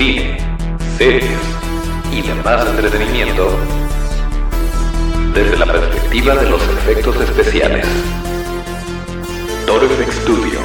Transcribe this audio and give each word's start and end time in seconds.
cine, 0.00 0.38
series 0.96 1.38
y 2.10 2.22
demás 2.22 2.66
entretenimiento 2.66 3.50
desde 5.34 5.58
la 5.58 5.66
perspectiva 5.66 6.36
de 6.36 6.48
los 6.48 6.62
efectos 6.62 7.20
especiales. 7.20 7.86
Toro 9.66 9.86
FX 9.90 10.14
Studio, 10.14 10.60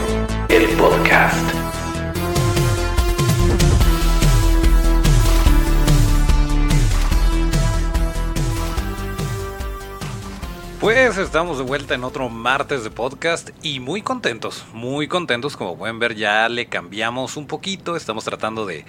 el 0.47 0.69
podcast. 0.77 1.65
Pues 10.79 11.17
estamos 11.17 11.57
de 11.57 11.63
vuelta 11.63 11.95
en 11.95 12.03
otro 12.03 12.29
martes 12.29 12.83
de 12.83 12.89
podcast 12.91 13.49
y 13.63 13.79
muy 13.79 14.01
contentos, 14.01 14.65
muy 14.71 15.07
contentos. 15.07 15.57
Como 15.57 15.75
pueden 15.75 15.99
ver, 15.99 16.15
ya 16.15 16.47
le 16.47 16.67
cambiamos 16.67 17.37
un 17.37 17.47
poquito. 17.47 17.95
Estamos 17.95 18.23
tratando 18.23 18.65
de 18.65 18.85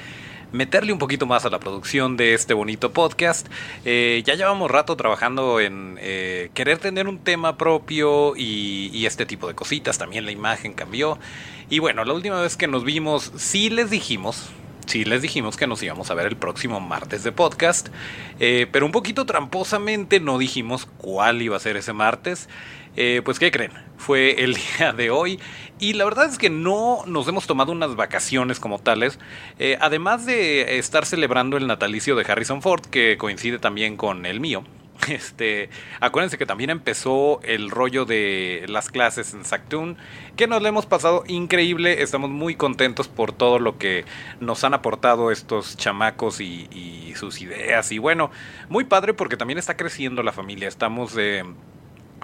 meterle 0.53 0.93
un 0.93 0.99
poquito 0.99 1.27
más 1.27 1.45
a 1.45 1.50
la 1.50 1.59
producción 1.59 2.17
de 2.17 2.35
este 2.35 2.54
bonito 2.54 2.93
podcast. 2.93 3.46
Eh, 3.85 4.23
ya 4.25 4.35
llevamos 4.35 4.71
rato 4.71 4.96
trabajando 4.96 5.61
en 5.61 5.99
eh, 6.00 6.50
querer 6.54 6.79
tener 6.79 7.09
un 7.09 7.18
tema 7.18 7.57
propio 7.57 8.35
y, 8.37 8.90
y, 8.93 9.07
este 9.07 9.27
tipo 9.27 9.49
de 9.49 9.54
cositas. 9.54 9.99
También 9.99 10.25
la 10.25 10.32
imagen 10.32 10.73
cambió. 10.73 11.18
Y 11.68 11.79
bueno, 11.79 12.04
la 12.04 12.13
última 12.13 12.40
vez 12.40 12.57
que 12.57 12.68
nos 12.68 12.85
vimos, 12.85 13.32
sí 13.37 13.71
les 13.71 13.90
dijimos, 13.90 14.51
sí 14.87 15.04
les 15.04 15.21
dijimos 15.21 15.57
que 15.57 15.67
nos 15.67 15.82
íbamos 15.82 16.11
a 16.11 16.14
ver 16.14 16.27
el 16.27 16.37
próximo 16.37 16.81
martes 16.81 17.25
de 17.25 17.32
podcast, 17.32 17.89
eh, 18.39 18.67
pero 18.71 18.87
un 18.87 18.93
poquito 18.93 19.26
tramposamente 19.26 20.21
no 20.21 20.39
dijimos 20.39 20.87
cuál 20.99 21.43
iba 21.43 21.57
a 21.57 21.61
ser 21.61 21.76
ese 21.76 21.93
martes. 21.93 22.49
Eh, 22.96 23.21
pues, 23.25 23.39
¿qué 23.39 23.50
creen? 23.50 23.73
Fue 23.96 24.43
el 24.43 24.55
día 24.79 24.93
de 24.93 25.11
hoy 25.11 25.39
y 25.79 25.93
la 25.93 26.04
verdad 26.04 26.27
es 26.27 26.39
que 26.39 26.49
no 26.49 27.04
nos 27.07 27.29
hemos 27.29 27.46
tomado 27.46 27.73
unas 27.73 27.96
vacaciones 27.96 28.59
como 28.59 28.79
tales. 28.79 29.18
Eh, 29.59 29.77
además 29.81 30.25
de 30.25 30.79
estar 30.79 31.04
celebrando 31.04 31.57
el 31.57 31.67
natalicio 31.67 32.17
de 32.17 32.25
Harrison 32.27 32.62
Ford, 32.62 32.87
que 32.87 33.19
coincide 33.19 33.59
también 33.59 33.97
con 33.97 34.27
el 34.27 34.41
mío. 34.41 34.65
Este, 35.09 35.69
acuérdense 36.01 36.39
que 36.39 36.47
también 36.47 36.70
empezó 36.70 37.41
el 37.43 37.70
rollo 37.70 38.07
de 38.07 38.65
las 38.67 38.89
clases 38.89 39.35
en 39.35 39.45
Sactoon, 39.45 39.98
que 40.37 40.47
nos 40.47 40.63
lo 40.63 40.69
hemos 40.69 40.87
pasado 40.87 41.23
increíble. 41.29 42.03
Estamos 42.03 42.31
muy 42.31 42.57
contentos 42.57 43.07
por 43.07 43.33
todo 43.33 43.59
lo 43.59 43.79
que 43.79 44.05
nos 44.41 44.65
han 44.65 44.75
aportado 44.75 45.31
estos 45.31 45.77
chamacos 45.77 46.41
y, 46.41 47.13
sus 47.15 47.41
ideas. 47.41 47.92
Y 47.92 47.98
bueno, 47.98 48.31
muy 48.69 48.85
padre 48.85 49.15
porque 49.15 49.37
también 49.37 49.59
está 49.59 49.77
creciendo 49.77 50.23
la 50.23 50.33
familia. 50.33 50.69
Estamos 50.69 51.15
eh, 51.17 51.45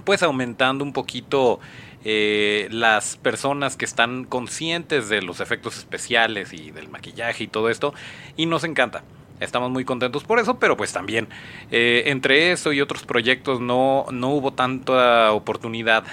pues 0.04 0.22
aumentando 0.22 0.84
un 0.84 0.92
poquito 0.92 1.60
eh, 2.04 2.68
las 2.70 3.16
personas 3.16 3.76
que 3.76 3.84
están 3.84 4.24
conscientes 4.24 5.08
de 5.08 5.22
los 5.22 5.40
efectos 5.40 5.78
especiales 5.78 6.52
y 6.52 6.70
del 6.70 6.88
maquillaje 6.88 7.44
y 7.44 7.48
todo 7.48 7.70
esto. 7.70 7.94
Y 8.36 8.46
nos 8.46 8.64
encanta. 8.64 9.04
Estamos 9.40 9.70
muy 9.70 9.84
contentos 9.84 10.22
por 10.22 10.38
eso, 10.38 10.58
pero 10.58 10.76
pues 10.76 10.92
también 10.92 11.28
eh, 11.70 12.04
entre 12.06 12.52
eso 12.52 12.72
y 12.72 12.80
otros 12.80 13.02
proyectos 13.02 13.60
no, 13.60 14.06
no 14.12 14.28
hubo 14.28 14.52
tanta 14.52 15.32
oportunidad 15.32 16.04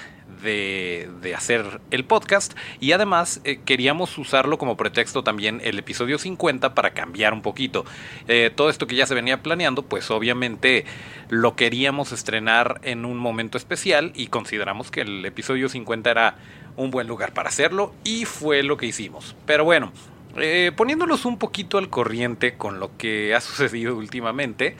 de, 0.41 1.09
hacer 1.35 1.79
el 1.91 2.05
podcast 2.05 2.53
y 2.79 2.91
además 2.91 3.41
eh, 3.43 3.59
queríamos 3.63 4.17
usarlo 4.17 4.57
como 4.57 4.77
pretexto 4.77 5.23
también 5.23 5.61
el 5.63 5.77
episodio 5.79 6.17
50 6.17 6.73
para 6.73 6.91
cambiar 6.91 7.33
un 7.33 7.41
poquito. 7.41 7.85
Eh, 8.27 8.51
todo 8.53 8.69
esto 8.69 8.87
que 8.87 8.95
ya 8.95 9.05
se 9.05 9.15
venía 9.15 9.41
planeando, 9.41 9.83
pues 9.83 10.09
obviamente 10.11 10.85
lo 11.29 11.55
queríamos 11.55 12.11
estrenar 12.11 12.79
en 12.83 13.05
un 13.05 13.17
momento 13.17 13.57
especial 13.57 14.11
y 14.15 14.27
consideramos 14.27 14.91
que 14.91 15.01
el 15.01 15.25
episodio 15.25 15.69
50 15.69 16.09
era 16.09 16.35
un 16.75 16.91
buen 16.91 17.07
lugar 17.07 17.33
para 17.33 17.49
hacerlo 17.49 17.93
y 18.03 18.25
fue 18.25 18.63
lo 18.63 18.77
que 18.77 18.87
hicimos. 18.87 19.35
Pero 19.45 19.63
bueno, 19.65 19.91
eh, 20.37 20.71
poniéndolos 20.75 21.25
un 21.25 21.37
poquito 21.37 21.77
al 21.77 21.89
corriente 21.89 22.55
con 22.55 22.79
lo 22.79 22.95
que 22.97 23.35
ha 23.35 23.41
sucedido 23.41 23.95
últimamente, 23.95 24.75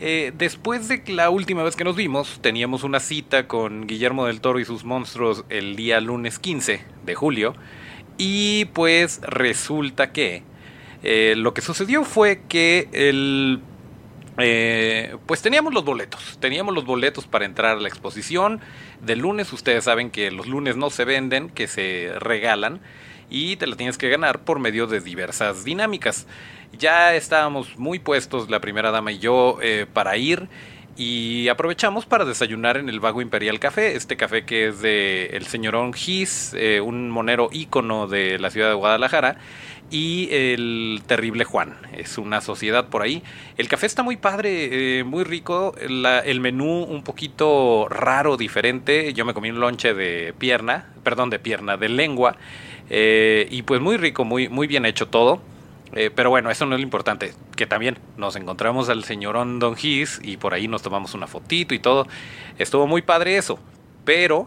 eh, 0.00 0.32
después 0.34 0.88
de 0.88 1.02
la 1.08 1.30
última 1.30 1.62
vez 1.62 1.76
que 1.76 1.84
nos 1.84 1.94
vimos, 1.94 2.40
teníamos 2.40 2.84
una 2.84 3.00
cita 3.00 3.46
con 3.46 3.86
Guillermo 3.86 4.26
del 4.26 4.40
Toro 4.40 4.58
y 4.58 4.64
sus 4.64 4.84
monstruos 4.84 5.44
el 5.50 5.76
día 5.76 6.00
lunes 6.00 6.38
15 6.38 6.82
de 7.04 7.14
julio, 7.14 7.54
y 8.16 8.64
pues 8.66 9.20
resulta 9.22 10.10
que 10.12 10.42
eh, 11.02 11.34
lo 11.36 11.54
que 11.54 11.60
sucedió 11.60 12.04
fue 12.04 12.42
que 12.48 12.88
el 12.92 13.60
pues 15.26 15.42
teníamos 15.42 15.74
los 15.74 15.84
boletos, 15.84 16.38
teníamos 16.40 16.74
los 16.74 16.86
boletos 16.86 17.26
para 17.26 17.44
entrar 17.44 17.76
a 17.76 17.80
la 17.80 17.88
exposición. 17.88 18.60
De 19.02 19.14
lunes, 19.14 19.52
ustedes 19.52 19.84
saben 19.84 20.10
que 20.10 20.30
los 20.30 20.46
lunes 20.46 20.76
no 20.76 20.88
se 20.88 21.04
venden, 21.04 21.50
que 21.50 21.66
se 21.66 22.12
regalan 22.18 22.80
y 23.30 23.56
te 23.56 23.66
la 23.66 23.76
tienes 23.76 23.96
que 23.96 24.08
ganar 24.08 24.40
por 24.40 24.58
medio 24.58 24.86
de 24.86 25.00
diversas 25.00 25.64
dinámicas. 25.64 26.26
Ya 26.78 27.14
estábamos 27.14 27.76
muy 27.78 27.98
puestos, 27.98 28.48
la 28.48 28.60
primera 28.60 28.90
dama 28.90 29.12
y 29.12 29.18
yo, 29.18 29.58
eh, 29.60 29.86
para 29.92 30.16
ir 30.16 30.48
y 30.96 31.48
aprovechamos 31.48 32.06
para 32.06 32.24
desayunar 32.24 32.76
en 32.76 32.88
el 32.88 33.00
Vago 33.00 33.22
Imperial 33.22 33.58
Café, 33.58 33.96
este 33.96 34.16
café 34.16 34.44
que 34.44 34.68
es 34.68 34.80
de 34.80 35.26
el 35.32 35.46
señorón 35.46 35.92
Gis, 35.92 36.54
eh, 36.54 36.80
un 36.80 37.10
monero 37.10 37.48
ícono 37.52 38.06
de 38.06 38.38
la 38.38 38.50
ciudad 38.50 38.68
de 38.68 38.74
Guadalajara, 38.74 39.36
y 39.90 40.28
el 40.30 41.02
terrible 41.06 41.44
Juan, 41.44 41.76
es 41.92 42.16
una 42.16 42.40
sociedad 42.40 42.88
por 42.88 43.02
ahí. 43.02 43.22
El 43.56 43.66
café 43.66 43.86
está 43.86 44.02
muy 44.02 44.16
padre, 44.16 45.00
eh, 45.00 45.04
muy 45.04 45.24
rico, 45.24 45.74
el 45.78 46.40
menú 46.40 46.84
un 46.84 47.02
poquito 47.02 47.88
raro, 47.88 48.36
diferente, 48.36 49.12
yo 49.12 49.24
me 49.24 49.34
comí 49.34 49.50
un 49.50 49.58
lonche 49.58 49.94
de 49.94 50.32
pierna, 50.38 50.86
perdón, 51.02 51.30
de 51.30 51.40
pierna, 51.40 51.76
de 51.76 51.88
lengua, 51.88 52.36
y 52.88 53.62
pues 53.62 53.80
muy 53.80 53.96
rico, 53.96 54.24
muy, 54.24 54.48
muy 54.48 54.66
bien 54.66 54.86
hecho 54.86 55.08
todo. 55.08 55.42
Eh, 55.92 56.10
pero 56.14 56.30
bueno, 56.30 56.50
eso 56.50 56.66
no 56.66 56.74
es 56.74 56.80
lo 56.80 56.84
importante. 56.84 57.34
Que 57.56 57.66
también 57.66 57.98
nos 58.16 58.36
encontramos 58.36 58.88
al 58.88 59.04
señorón 59.04 59.58
Don 59.58 59.76
Gis 59.76 60.20
y 60.22 60.36
por 60.36 60.54
ahí 60.54 60.68
nos 60.68 60.82
tomamos 60.82 61.14
una 61.14 61.26
fotito 61.26 61.74
y 61.74 61.78
todo. 61.78 62.06
Estuvo 62.58 62.86
muy 62.86 63.02
padre 63.02 63.36
eso. 63.36 63.58
Pero 64.04 64.46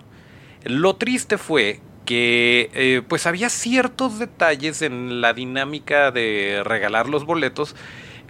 lo 0.63 0.95
triste 0.95 1.37
fue 1.37 1.81
que 2.05 2.69
eh, 2.73 3.01
pues 3.07 3.25
había 3.27 3.49
ciertos 3.49 4.19
detalles 4.19 4.81
en 4.81 5.21
la 5.21 5.33
dinámica 5.33 6.11
de 6.11 6.61
regalar 6.65 7.07
los 7.07 7.25
boletos 7.25 7.75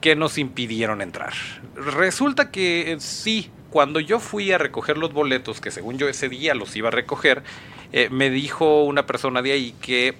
que 0.01 0.15
nos 0.15 0.37
impidieron 0.37 1.01
entrar. 1.01 1.33
Resulta 1.75 2.51
que 2.51 2.97
sí, 2.99 3.49
cuando 3.69 3.99
yo 3.99 4.19
fui 4.19 4.51
a 4.51 4.57
recoger 4.57 4.97
los 4.97 5.13
boletos, 5.13 5.61
que 5.61 5.71
según 5.71 5.97
yo 5.97 6.07
ese 6.07 6.29
día 6.29 6.53
los 6.55 6.75
iba 6.75 6.89
a 6.89 6.91
recoger, 6.91 7.43
eh, 7.93 8.09
me 8.11 8.29
dijo 8.29 8.83
una 8.83 9.05
persona 9.05 9.41
de 9.41 9.53
ahí 9.53 9.75
que 9.81 10.15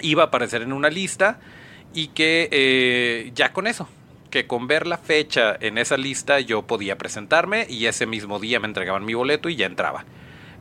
iba 0.00 0.22
a 0.22 0.26
aparecer 0.26 0.62
en 0.62 0.72
una 0.72 0.90
lista 0.90 1.40
y 1.94 2.08
que 2.08 2.48
eh, 2.50 3.32
ya 3.34 3.52
con 3.52 3.66
eso, 3.66 3.88
que 4.30 4.46
con 4.46 4.66
ver 4.66 4.86
la 4.86 4.98
fecha 4.98 5.56
en 5.60 5.78
esa 5.78 5.96
lista 5.96 6.40
yo 6.40 6.62
podía 6.62 6.96
presentarme 6.96 7.66
y 7.68 7.86
ese 7.86 8.06
mismo 8.06 8.38
día 8.38 8.60
me 8.60 8.68
entregaban 8.68 9.04
mi 9.04 9.14
boleto 9.14 9.48
y 9.48 9.56
ya 9.56 9.66
entraba. 9.66 10.04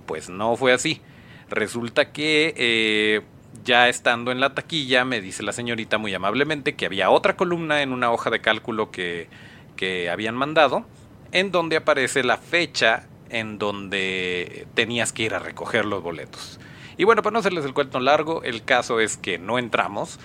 Pues 0.06 0.30
no 0.30 0.56
fue 0.56 0.74
así. 0.74 1.02
Resulta 1.50 2.12
que 2.12 2.54
eh, 2.58 3.22
ya 3.64 3.90
estando 3.90 4.32
en 4.32 4.40
la 4.40 4.54
taquilla 4.54 5.06
me 5.06 5.22
dice 5.22 5.44
la 5.44 5.52
señorita 5.52 5.98
muy 5.98 6.14
amablemente 6.14 6.76
que 6.76 6.86
había 6.86 7.10
otra 7.10 7.36
columna 7.36 7.82
en 7.82 7.94
una 7.94 8.12
hoja 8.12 8.30
de 8.30 8.42
cálculo 8.42 8.92
que, 8.92 9.28
que 9.76 10.10
habían 10.10 10.36
mandado 10.36 10.86
en 11.32 11.52
donde 11.52 11.78
aparece 11.78 12.24
la 12.24 12.38
fecha 12.38 13.08
en 13.30 13.60
donde 13.60 14.68
tenías 14.74 15.14
que 15.14 15.24
ir 15.24 15.36
a 15.36 15.40
recoger 15.40 15.86
los 15.86 16.02
boletos. 16.02 16.60
Y 16.98 17.04
bueno, 17.04 17.22
para 17.22 17.34
no 17.34 17.40
hacerles 17.40 17.64
el 17.66 17.74
cuento 17.74 18.00
largo, 18.00 18.44
el 18.44 18.64
caso 18.64 19.00
es 19.00 19.16
que 19.16 19.38
no 19.38 19.60
entramos 19.60 20.20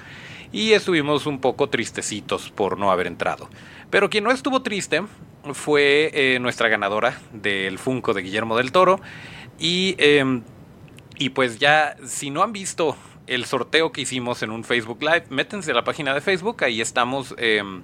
y 0.55 0.73
estuvimos 0.73 1.27
un 1.27 1.41
poco 1.41 1.69
tristecitos 1.69 2.51
por 2.51 2.79
no 2.79 2.93
haber 2.93 3.09
entrado. 3.09 3.51
Pero 3.91 4.09
quien 4.09 4.23
no 4.23 4.31
estuvo 4.31 4.63
triste 4.63 5.03
fue 5.53 6.13
eh, 6.15 6.39
nuestra 6.39 6.69
ganadora 6.69 7.21
del 7.33 7.77
Funko 7.77 8.15
de 8.15 8.23
Guillermo 8.23 8.57
del 8.57 8.71
Toro. 8.71 9.01
Y, 9.59 9.97
em, 9.99 10.43
y 11.19 11.31
pues 11.31 11.59
ya, 11.59 11.97
si 12.07 12.31
no 12.31 12.45
han 12.45 12.53
visto 12.53 12.97
el 13.27 13.47
sorteo 13.47 13.91
que 13.91 14.03
hicimos 14.03 14.45
en 14.45 14.53
un 14.53 14.63
Facebook 14.63 15.03
Live, 15.03 15.25
métense 15.29 15.73
a 15.73 15.75
la 15.75 15.83
página 15.83 16.15
de 16.15 16.21
Facebook, 16.21 16.63
ahí 16.63 16.81
estamos... 16.81 17.35
Em, 17.37 17.83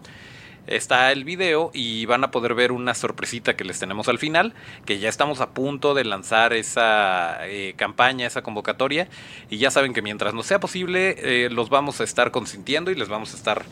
está 0.66 1.12
el 1.12 1.24
video 1.24 1.70
y 1.74 2.06
van 2.06 2.24
a 2.24 2.30
poder 2.30 2.54
ver 2.54 2.72
una 2.72 2.94
sorpresita 2.94 3.56
que 3.56 3.64
les 3.64 3.78
tenemos 3.78 4.08
al 4.08 4.18
final, 4.18 4.54
que 4.84 4.98
ya 4.98 5.08
estamos 5.08 5.40
a 5.40 5.50
punto 5.50 5.94
de 5.94 6.04
lanzar 6.04 6.52
esa 6.52 7.46
eh, 7.46 7.74
campaña, 7.76 8.26
esa 8.26 8.42
convocatoria, 8.42 9.08
y 9.48 9.58
ya 9.58 9.70
saben 9.70 9.92
que 9.92 10.02
mientras 10.02 10.34
no 10.34 10.42
sea 10.42 10.60
posible, 10.60 11.16
eh, 11.18 11.50
los 11.50 11.70
vamos 11.70 12.00
a 12.00 12.04
estar 12.04 12.30
consintiendo 12.30 12.90
y 12.90 12.94
les 12.94 13.08
vamos 13.08 13.34
a 13.34 13.36
estar 13.36 13.64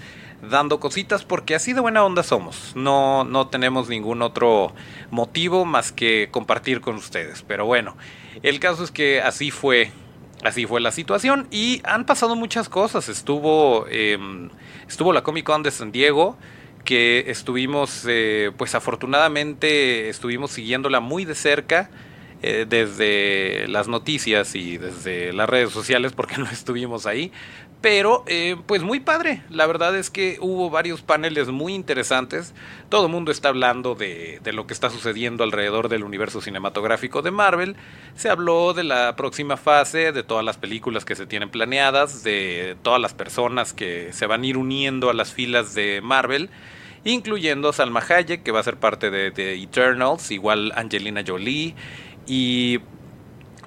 dando 0.43 0.79
cositas 0.79 1.25
porque 1.25 1.55
así 1.55 1.73
de 1.73 1.81
buena 1.81 2.05
onda 2.05 2.23
somos. 2.23 2.73
No, 2.75 3.25
no 3.25 3.49
tenemos 3.49 3.89
ningún 3.89 4.23
otro 4.23 4.73
motivo 5.11 5.65
más 5.65 5.93
que 5.93 6.29
compartir 6.31 6.81
con 6.81 6.97
ustedes. 6.97 7.43
Pero 7.47 7.67
bueno, 7.67 7.97
el 8.43 8.61
caso 8.61 8.85
es 8.85 8.91
que 8.91 9.21
así 9.21 9.51
fue. 9.51 9.91
Así 10.45 10.67
fue 10.67 10.81
la 10.81 10.93
situación 10.93 11.49
y 11.51 11.81
han 11.83 12.07
pasado 12.07 12.37
muchas 12.37 12.69
cosas. 12.69 13.09
Estuvo, 13.09 13.89
em, 13.89 14.51
estuvo 14.87 15.13
la 15.13 15.25
Comic 15.25 15.45
Con 15.45 15.65
de 15.65 15.73
San 15.73 15.91
Diego, 15.91 16.37
que 16.89 17.31
estuvimos, 17.31 18.07
eh, 18.09 18.51
pues 18.57 18.75
afortunadamente 18.75 20.09
estuvimos 20.09 20.53
siguiéndola 20.53 21.01
muy 21.01 21.27
de 21.27 21.35
cerca 21.35 21.91
eh, 22.41 22.65
desde 22.67 23.69
las 23.69 23.89
noticias 23.89 24.55
y 24.55 24.79
desde 24.79 25.35
las 25.35 25.51
redes 25.51 25.71
sociales 25.71 26.15
porque 26.15 26.37
no 26.39 26.47
estuvimos 26.47 27.05
ahí, 27.05 27.31
Pero, 27.83 28.25
eh, 28.27 28.57
pues 28.67 28.83
muy 28.83 29.01
padre. 29.01 29.43
La 29.51 29.67
verdad 29.67 29.95
es 29.97 30.09
que 30.09 30.39
hubo 30.41 30.71
varios 30.71 31.03
paneles 31.03 31.49
muy 31.49 31.75
interesantes. 31.75 32.55
Todo 32.89 33.05
el 33.05 33.13
mundo 33.13 33.33
está 33.33 33.51
hablando 33.51 33.95
de, 33.95 34.41
de, 34.43 34.53
lo 34.55 34.67
que 34.67 34.73
está 34.73 34.89
sucediendo 34.89 35.45
alrededor 35.45 35.91
del 35.91 36.05
universo 36.05 36.41
cinematográfico 36.41 37.21
de 37.21 37.33
Marvel. 37.33 37.77
Se 38.15 38.31
habló 38.31 38.73
de 38.73 38.85
la 38.85 39.15
próxima 39.15 39.59
fase, 39.59 40.13
de 40.13 40.23
todas 40.23 40.45
las 40.45 40.57
películas 40.57 41.05
que 41.05 41.17
se 41.17 41.27
tienen 41.27 41.51
planeadas, 41.51 42.25
de 42.25 42.79
todas 42.83 43.01
las 43.01 43.13
personas 43.13 43.75
que 43.75 44.11
se 44.15 44.27
van 44.27 44.43
a 44.43 44.47
ir 44.47 44.57
uniendo 44.57 45.11
a 45.11 45.15
las 45.15 45.35
filas 45.35 45.75
de 45.75 46.01
Marvel, 46.03 46.49
incluyendo 47.05 47.73
Salma 47.73 48.01
Hayek, 48.01 48.43
que 48.43 48.53
va 48.53 48.61
a 48.61 48.63
ser 48.63 48.77
parte 48.77 49.11
de, 49.11 49.55
Eternals, 49.63 50.31
igual 50.31 50.73
Angelina 50.75 51.23
Jolie. 51.27 51.75
Y 52.27 52.79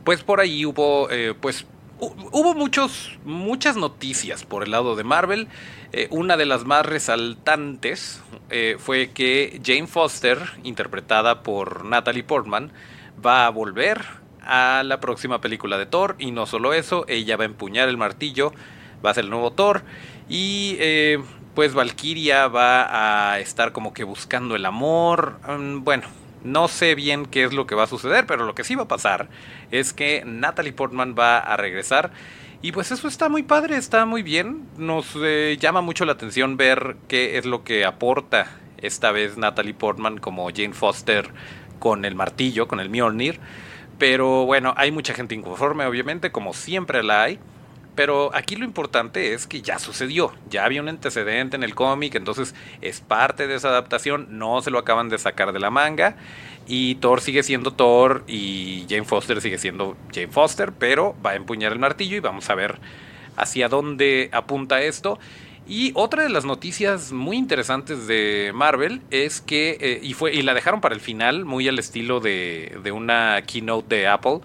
pues 0.03 0.23
por 0.23 0.39
ahí 0.39 0.65
hubo 0.65 1.09
eh, 1.11 1.33
pues 1.39 1.65
hubo 2.01 2.55
muchos, 2.55 3.19
muchas 3.25 3.77
noticias 3.77 4.43
por 4.43 4.63
el 4.63 4.71
lado 4.71 4.95
de 4.95 5.03
Marvel. 5.03 5.47
Eh, 5.93 6.07
una 6.09 6.35
de 6.35 6.45
las 6.45 6.65
más 6.65 6.85
resaltantes 6.85 8.21
eh, 8.49 8.77
fue 8.79 9.11
que 9.11 9.61
Jane 9.63 9.87
Foster, 9.87 10.39
interpretada 10.63 11.43
por 11.43 11.85
Natalie 11.85 12.23
Portman, 12.23 12.71
va 13.23 13.45
a 13.45 13.49
volver 13.49 14.01
a 14.41 14.83
la 14.83 14.99
próxima 14.99 15.41
película 15.41 15.77
de 15.77 15.85
Thor. 15.85 16.15
Y 16.17 16.31
no 16.31 16.45
solo 16.45 16.73
eso, 16.73 17.05
ella 17.07 17.37
va 17.37 17.43
a 17.43 17.47
empuñar 17.47 17.87
el 17.87 17.97
martillo, 17.97 18.51
va 19.05 19.11
a 19.11 19.13
ser 19.13 19.25
el 19.25 19.29
nuevo 19.29 19.51
Thor. 19.51 19.83
Y 20.27 20.77
pues 21.53 21.73
Valkyria 21.73 22.47
va 22.47 23.33
a 23.33 23.39
estar 23.39 23.71
como 23.71 23.93
que 23.93 24.03
buscando 24.03 24.55
el 24.55 24.65
amor. 24.65 25.39
Mm, 25.47 25.83
bueno, 25.83 26.07
no 26.43 26.67
sé 26.67 26.95
bien 26.95 27.25
qué 27.25 27.43
es 27.43 27.53
lo 27.53 27.67
que 27.67 27.75
va 27.75 27.83
a 27.83 27.87
suceder, 27.87 28.25
pero 28.25 28.45
lo 28.45 28.55
que 28.55 28.63
sí 28.63 28.75
va 28.75 28.83
a 28.83 28.87
pasar 28.87 29.29
es 29.71 29.93
que 29.93 30.23
Natalie 30.25 30.73
Portman 30.73 31.15
va 31.17 31.39
a 31.39 31.57
regresar. 31.57 32.11
Y 32.63 32.71
pues 32.71 32.91
eso 32.91 33.07
está 33.07 33.27
muy 33.27 33.43
padre, 33.43 33.75
está 33.77 34.05
muy 34.05 34.21
bien. 34.21 34.67
Nos 34.77 35.15
eh, 35.15 35.57
llama 35.59 35.81
mucho 35.81 36.05
la 36.05 36.13
atención 36.13 36.57
ver 36.57 36.95
qué 37.07 37.37
es 37.37 37.45
lo 37.45 37.63
que 37.63 37.85
aporta 37.85 38.47
esta 38.77 39.11
vez 39.11 39.37
Natalie 39.37 39.73
Portman 39.73 40.19
como 40.19 40.49
Jane 40.49 40.73
Foster 40.73 41.29
con 41.79 42.05
el 42.05 42.15
martillo, 42.15 42.67
con 42.67 42.79
el 42.79 42.89
Mjolnir. 42.89 43.39
Pero 43.97 44.45
bueno, 44.45 44.73
hay 44.77 44.91
mucha 44.91 45.13
gente 45.13 45.35
inconforme, 45.35 45.85
obviamente, 45.85 46.31
como 46.31 46.53
siempre 46.53 47.03
la 47.03 47.23
hay. 47.23 47.39
Pero 47.95 48.33
aquí 48.33 48.55
lo 48.55 48.63
importante 48.63 49.33
es 49.33 49.47
que 49.47 49.61
ya 49.61 49.77
sucedió, 49.77 50.31
ya 50.49 50.63
había 50.63 50.81
un 50.81 50.87
antecedente 50.87 51.57
en 51.57 51.63
el 51.63 51.75
cómic, 51.75 52.15
entonces 52.15 52.55
es 52.81 53.01
parte 53.01 53.47
de 53.47 53.55
esa 53.55 53.67
adaptación, 53.67 54.27
no 54.37 54.61
se 54.61 54.71
lo 54.71 54.79
acaban 54.79 55.09
de 55.09 55.17
sacar 55.17 55.51
de 55.51 55.59
la 55.59 55.69
manga. 55.69 56.15
Y 56.67 56.95
Thor 56.95 57.19
sigue 57.21 57.43
siendo 57.43 57.73
Thor 57.73 58.23
y 58.27 58.85
Jane 58.89 59.03
Foster 59.03 59.41
sigue 59.41 59.57
siendo 59.57 59.97
Jane 60.13 60.29
Foster, 60.29 60.71
pero 60.71 61.15
va 61.25 61.31
a 61.31 61.35
empuñar 61.35 61.73
el 61.73 61.79
martillo 61.79 62.15
y 62.15 62.21
vamos 62.21 62.49
a 62.49 62.55
ver 62.55 62.79
hacia 63.35 63.67
dónde 63.67 64.29
apunta 64.31 64.81
esto. 64.81 65.19
Y 65.67 65.91
otra 65.95 66.23
de 66.23 66.29
las 66.29 66.45
noticias 66.45 67.11
muy 67.11 67.37
interesantes 67.37 68.07
de 68.07 68.51
Marvel 68.53 69.01
es 69.11 69.41
que, 69.41 69.77
eh, 69.79 69.99
y, 70.01 70.13
fue, 70.13 70.33
y 70.33 70.41
la 70.41 70.53
dejaron 70.53 70.81
para 70.81 70.95
el 70.95 71.01
final, 71.01 71.45
muy 71.45 71.67
al 71.67 71.77
estilo 71.79 72.19
de, 72.19 72.77
de 72.83 72.91
una 72.91 73.41
keynote 73.45 73.95
de 73.95 74.07
Apple, 74.07 74.39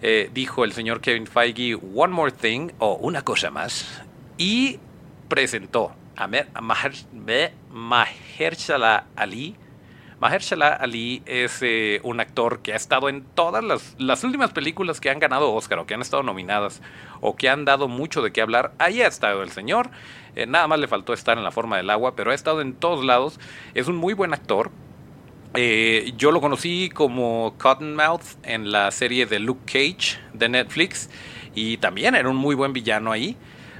eh, 0.00 0.30
dijo 0.32 0.64
el 0.64 0.72
señor 0.72 1.00
Kevin 1.00 1.26
Feige 1.26 1.74
One 1.74 2.12
More 2.12 2.32
Thing 2.32 2.70
o 2.78 2.94
una 2.94 3.22
cosa 3.22 3.50
más 3.50 4.02
y 4.36 4.78
presentó 5.28 5.92
a, 6.16 6.28
Mahershala 7.70 9.06
Ali. 9.16 9.56
Mahershala 10.20 10.68
Ali 10.68 11.22
es 11.26 11.58
eh, 11.62 12.00
un 12.02 12.18
actor 12.20 12.60
que 12.60 12.72
ha 12.72 12.76
estado 12.76 13.08
en 13.08 13.22
todas 13.22 13.62
las, 13.62 13.94
las, 13.98 14.24
últimas 14.24 14.52
películas 14.52 15.00
que 15.00 15.10
han 15.10 15.20
ganado 15.20 15.52
Oscar 15.52 15.78
o 15.78 15.86
que 15.86 15.94
han 15.94 16.00
estado 16.00 16.22
nominadas 16.24 16.82
o 17.20 17.36
que 17.36 17.48
han 17.48 17.64
dado 17.64 17.88
mucho 17.88 18.22
de 18.22 18.32
qué 18.32 18.40
hablar. 18.40 18.72
Ahí 18.78 19.00
ha 19.00 19.06
estado 19.06 19.42
el 19.42 19.50
señor. 19.50 19.90
Eh, 20.34 20.46
nada 20.46 20.66
más 20.66 20.80
le 20.80 20.88
faltó 20.88 21.12
estar 21.12 21.38
en 21.38 21.44
la 21.44 21.52
forma 21.52 21.76
del 21.76 21.90
agua, 21.90 22.16
pero 22.16 22.30
ha 22.32 22.34
estado 22.34 22.60
en 22.60 22.74
todos 22.74 23.04
lados. 23.04 23.38
Es 23.74 23.86
un 23.86 23.96
muy 23.96 24.14
buen 24.14 24.34
actor. 24.34 24.70
Eh, 25.54 26.12
yo 26.16 26.30
lo 26.30 26.40
conocí 26.40 26.90
como 26.90 27.54
Cottonmouth 27.58 28.22
en 28.42 28.70
la 28.70 28.90
serie 28.90 29.24
de 29.26 29.38
Luke 29.38 29.62
Cage 29.64 30.18
de 30.34 30.48
Netflix 30.48 31.08
y 31.54 31.78
también 31.78 32.14
era 32.14 32.28
un 32.28 32.36
muy 32.36 32.54
buen 32.54 32.72
villano 32.72 33.12
ahí. 33.12 33.36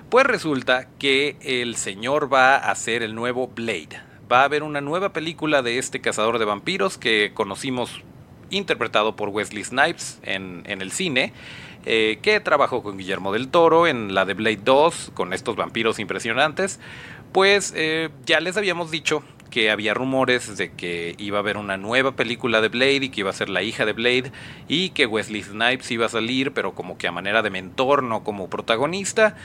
Pues 0.08 0.24
resulta 0.24 0.88
que 0.98 1.36
el 1.42 1.76
señor 1.76 2.32
va 2.32 2.56
a 2.56 2.70
hacer 2.70 3.02
el 3.02 3.14
nuevo 3.14 3.48
Blade. 3.48 4.00
Va 4.30 4.40
a 4.40 4.44
haber 4.44 4.62
una 4.62 4.80
nueva 4.80 5.12
película 5.12 5.60
de 5.60 5.78
este 5.78 6.00
cazador 6.00 6.38
de 6.38 6.46
vampiros 6.46 6.96
que 6.96 7.32
conocimos 7.34 8.02
interpretado 8.50 9.16
por 9.16 9.28
Wesley 9.28 9.64
Snipes 9.64 10.18
en, 10.22 10.64
el 10.66 10.90
cine. 10.92 11.34
Eh, 11.84 12.18
que 12.22 12.40
trabajó 12.40 12.82
con 12.82 12.98
Guillermo 12.98 13.32
del 13.32 13.48
Toro 13.48 13.86
en 13.86 14.14
la 14.14 14.24
de 14.24 14.34
Blade 14.34 14.60
2 14.64 15.12
con 15.14 15.32
estos 15.32 15.56
vampiros 15.56 15.98
impresionantes. 15.98 16.80
Pues 17.32 17.72
eh, 17.76 18.08
ya 18.24 18.40
les 18.40 18.56
habíamos 18.56 18.90
dicho 18.90 19.22
que 19.50 19.70
había 19.70 19.94
rumores 19.94 20.56
de 20.56 20.72
que 20.72 21.14
iba 21.18 21.38
a 21.38 21.40
haber 21.40 21.56
una 21.56 21.76
nueva 21.76 22.12
película 22.12 22.60
de 22.60 22.68
Blade 22.68 23.04
y 23.04 23.08
que 23.08 23.20
iba 23.20 23.30
a 23.30 23.34
ser 23.34 23.48
la 23.48 23.62
hija 23.62 23.84
de 23.84 23.92
Blade 23.92 24.32
y 24.68 24.90
que 24.90 25.06
Wesley 25.06 25.42
Snipes 25.42 25.90
iba 25.90 26.06
a 26.06 26.10
salir, 26.10 26.52
pero 26.52 26.74
como 26.74 26.98
que 26.98 27.08
a 27.08 27.12
manera 27.12 27.42
de 27.42 27.50
mentor, 27.50 28.02
no 28.02 28.24
como 28.24 28.50
protagonista. 28.50 29.36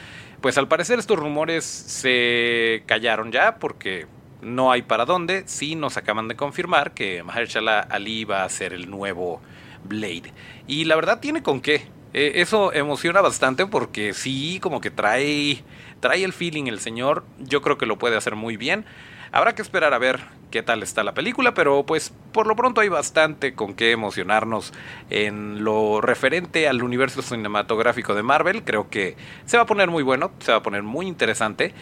Pues 0.41 0.57
al 0.57 0.67
parecer 0.67 0.99
estos 0.99 1.17
rumores 1.17 1.63
se 1.63 2.83
callaron 2.85 3.31
ya 3.31 3.55
porque 3.59 4.07
no 4.41 4.71
hay 4.71 4.81
para 4.81 5.05
dónde. 5.05 5.43
Sí 5.45 5.75
nos 5.75 5.97
acaban 5.97 6.27
de 6.27 6.35
confirmar 6.35 6.93
que 6.93 7.23
Mahershala 7.23 7.79
Ali 7.79 8.25
va 8.25 8.43
a 8.43 8.49
ser 8.49 8.73
el 8.73 8.89
nuevo 8.89 9.41
Blade. 9.83 10.33
Y 10.67 10.85
la 10.85 10.95
verdad 10.95 11.19
tiene 11.19 11.41
con 11.41 11.61
qué. 11.61 11.87
Eh, 12.13 12.41
eso 12.41 12.71
emociona 12.73 13.21
bastante 13.21 13.65
porque 13.65 14.13
sí, 14.13 14.59
como 14.61 14.81
que 14.81 14.91
trae, 14.91 15.63
trae 15.99 16.23
el 16.23 16.33
feeling 16.33 16.65
el 16.65 16.79
señor. 16.79 17.25
Yo 17.39 17.61
creo 17.61 17.77
que 17.77 17.85
lo 17.85 17.97
puede 17.97 18.17
hacer 18.17 18.35
muy 18.35 18.57
bien. 18.57 18.85
Habrá 19.33 19.55
que 19.55 19.63
esperar 19.63 19.95
a 19.95 19.97
ver 19.97 20.19
qué 20.51 20.61
tal 20.61 20.83
está 20.83 21.03
la 21.03 21.15
película, 21.15 21.55
pero 21.55 21.87
pues 21.87 22.13
por 22.31 22.45
lo 22.45 22.55
pronto 22.55 22.81
hay 22.81 22.89
bastante 22.89 23.55
con 23.55 23.73
qué 23.73 23.89
emocionarnos 23.89 24.71
en 25.09 25.63
lo 25.63 26.01
referente 26.01 26.67
al 26.67 26.83
universo 26.83 27.23
cinematográfico 27.23 28.13
de 28.13 28.21
Marvel. 28.21 28.63
Creo 28.63 28.91
que 28.91 29.17
se 29.47 29.57
va 29.57 29.63
a 29.63 29.65
poner 29.65 29.89
muy 29.89 30.03
bueno, 30.03 30.29
se 30.37 30.51
va 30.51 30.59
a 30.59 30.61
poner 30.63 30.83
muy 30.83 31.07
interesante. 31.07 31.73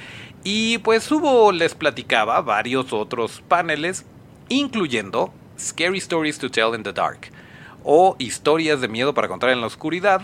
Y 0.45 0.77
pues 0.77 1.11
hubo, 1.11 1.51
les 1.51 1.75
platicaba, 1.75 2.39
varios 2.39 2.93
otros 2.93 3.43
paneles, 3.45 4.05
incluyendo 4.47 5.33
Scary 5.59 5.97
Stories 5.97 6.39
to 6.39 6.49
Tell 6.49 6.73
in 6.73 6.83
the 6.83 6.93
Dark 6.93 7.33
o 7.83 8.15
Historias 8.17 8.79
de 8.79 8.87
Miedo 8.87 9.13
para 9.13 9.27
Contar 9.27 9.49
en 9.49 9.59
la 9.59 9.67
Oscuridad. 9.67 10.21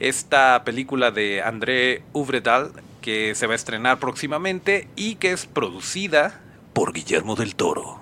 Esta 0.00 0.64
película 0.64 1.10
de 1.10 1.42
André 1.42 2.02
Uvredal 2.14 2.72
que 3.02 3.34
se 3.34 3.46
va 3.46 3.52
a 3.52 3.56
estrenar 3.56 3.98
próximamente 3.98 4.88
y 4.96 5.16
que 5.16 5.32
es 5.32 5.44
producida 5.44 6.40
por 6.72 6.92
Guillermo 6.92 7.34
del 7.34 7.54
Toro. 7.54 8.00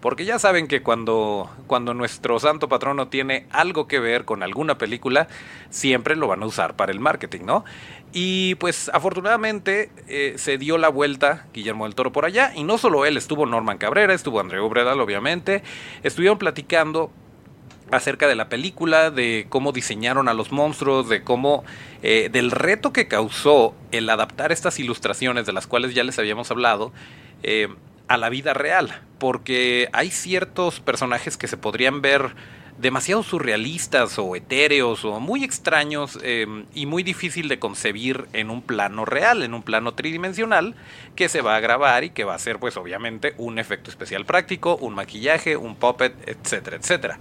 Porque 0.00 0.24
ya 0.24 0.38
saben 0.38 0.68
que 0.68 0.82
cuando, 0.82 1.50
cuando 1.66 1.94
nuestro 1.94 2.38
santo 2.38 2.68
patrono 2.68 3.08
tiene 3.08 3.46
algo 3.50 3.88
que 3.88 3.98
ver 3.98 4.24
con 4.24 4.42
alguna 4.42 4.78
película, 4.78 5.26
siempre 5.70 6.14
lo 6.14 6.28
van 6.28 6.42
a 6.42 6.46
usar 6.46 6.76
para 6.76 6.92
el 6.92 7.00
marketing, 7.00 7.40
¿no? 7.44 7.64
Y 8.12 8.54
pues 8.56 8.90
afortunadamente 8.92 9.90
eh, 10.06 10.34
se 10.36 10.58
dio 10.58 10.78
la 10.78 10.90
vuelta 10.90 11.46
Guillermo 11.52 11.86
del 11.86 11.94
Toro 11.94 12.12
por 12.12 12.24
allá, 12.24 12.52
y 12.54 12.62
no 12.62 12.78
solo 12.78 13.04
él, 13.04 13.16
estuvo 13.16 13.46
Norman 13.46 13.78
Cabrera, 13.78 14.14
estuvo 14.14 14.38
André 14.38 14.60
Obredal, 14.60 15.00
obviamente, 15.00 15.62
estuvieron 16.02 16.38
platicando 16.38 17.10
acerca 17.90 18.26
de 18.26 18.34
la 18.34 18.48
película, 18.48 19.10
de 19.10 19.46
cómo 19.48 19.72
diseñaron 19.72 20.28
a 20.28 20.34
los 20.34 20.52
monstruos, 20.52 21.08
de 21.08 21.22
cómo, 21.22 21.64
eh, 22.02 22.28
del 22.30 22.50
reto 22.50 22.92
que 22.92 23.06
causó 23.08 23.74
el 23.92 24.08
adaptar 24.10 24.52
estas 24.52 24.78
ilustraciones 24.78 25.46
de 25.46 25.52
las 25.52 25.66
cuales 25.66 25.94
ya 25.94 26.04
les 26.04 26.18
habíamos 26.18 26.50
hablado, 26.50 26.92
eh, 27.42 27.68
a 28.08 28.16
la 28.16 28.28
vida 28.28 28.54
real, 28.54 29.00
porque 29.18 29.88
hay 29.92 30.10
ciertos 30.10 30.80
personajes 30.80 31.36
que 31.36 31.48
se 31.48 31.56
podrían 31.56 32.02
ver 32.02 32.34
demasiado 32.78 33.22
surrealistas 33.22 34.18
o 34.18 34.36
etéreos 34.36 35.04
o 35.04 35.18
muy 35.18 35.44
extraños 35.44 36.18
em, 36.22 36.66
y 36.74 36.86
muy 36.86 37.02
difícil 37.02 37.48
de 37.48 37.58
concebir 37.58 38.26
en 38.32 38.50
un 38.50 38.60
plano 38.60 39.04
real, 39.04 39.42
en 39.42 39.54
un 39.54 39.62
plano 39.62 39.94
tridimensional 39.94 40.74
que 41.14 41.28
se 41.28 41.40
va 41.40 41.56
a 41.56 41.60
grabar 41.60 42.04
y 42.04 42.10
que 42.10 42.24
va 42.24 42.34
a 42.34 42.38
ser 42.38 42.58
pues 42.58 42.76
obviamente 42.76 43.34
un 43.38 43.58
efecto 43.58 43.90
especial 43.90 44.26
práctico, 44.26 44.76
un 44.76 44.94
maquillaje, 44.94 45.56
un 45.56 45.76
puppet, 45.76 46.14
etcétera, 46.26 46.76
etcétera. 46.76 47.18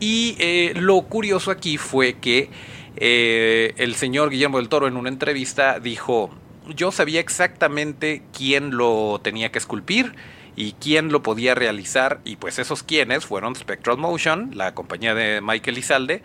Y 0.00 0.36
eh, 0.38 0.72
lo 0.76 1.02
curioso 1.02 1.50
aquí 1.50 1.76
fue 1.76 2.14
que 2.14 2.48
eh, 2.96 3.74
el 3.76 3.94
señor 3.94 4.30
Guillermo 4.30 4.58
del 4.58 4.68
Toro 4.68 4.86
en 4.86 4.96
una 4.96 5.08
entrevista 5.08 5.80
dijo, 5.80 6.30
yo 6.68 6.92
sabía 6.92 7.20
exactamente 7.20 8.22
quién 8.36 8.76
lo 8.76 9.20
tenía 9.22 9.50
que 9.50 9.58
esculpir 9.58 10.14
y 10.56 10.72
quién 10.72 11.12
lo 11.12 11.22
podía 11.22 11.54
realizar. 11.54 12.20
Y 12.24 12.36
pues 12.36 12.58
esos 12.58 12.82
quienes 12.82 13.24
fueron 13.26 13.54
Spectral 13.54 13.96
Motion, 13.96 14.50
la 14.54 14.74
compañía 14.74 15.14
de 15.14 15.40
Michael 15.40 15.78
Izalde, 15.78 16.22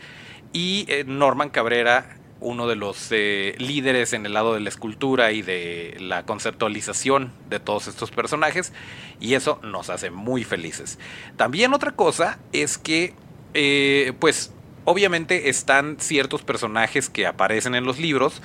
y 0.53 0.85
eh, 0.87 1.03
Norman 1.05 1.49
Cabrera, 1.49 2.17
uno 2.39 2.67
de 2.67 2.75
los 2.75 3.07
eh, 3.11 3.55
líderes 3.57 4.13
en 4.13 4.25
el 4.25 4.33
lado 4.33 4.53
de 4.53 4.59
la 4.59 4.69
escultura 4.69 5.31
y 5.31 5.41
de 5.41 5.97
la 5.99 6.25
conceptualización 6.25 7.31
de 7.49 7.59
todos 7.59 7.87
estos 7.87 8.11
personajes. 8.11 8.73
Y 9.19 9.35
eso 9.35 9.59
nos 9.63 9.89
hace 9.89 10.09
muy 10.09 10.43
felices. 10.43 10.99
También 11.37 11.73
otra 11.73 11.91
cosa 11.91 12.39
es 12.51 12.77
que, 12.77 13.13
eh, 13.53 14.13
pues, 14.19 14.51
obviamente 14.85 15.49
están 15.49 15.97
ciertos 15.99 16.43
personajes 16.43 17.09
que 17.09 17.25
aparecen 17.25 17.75
en 17.75 17.85
los 17.85 17.99
libros 17.99 18.41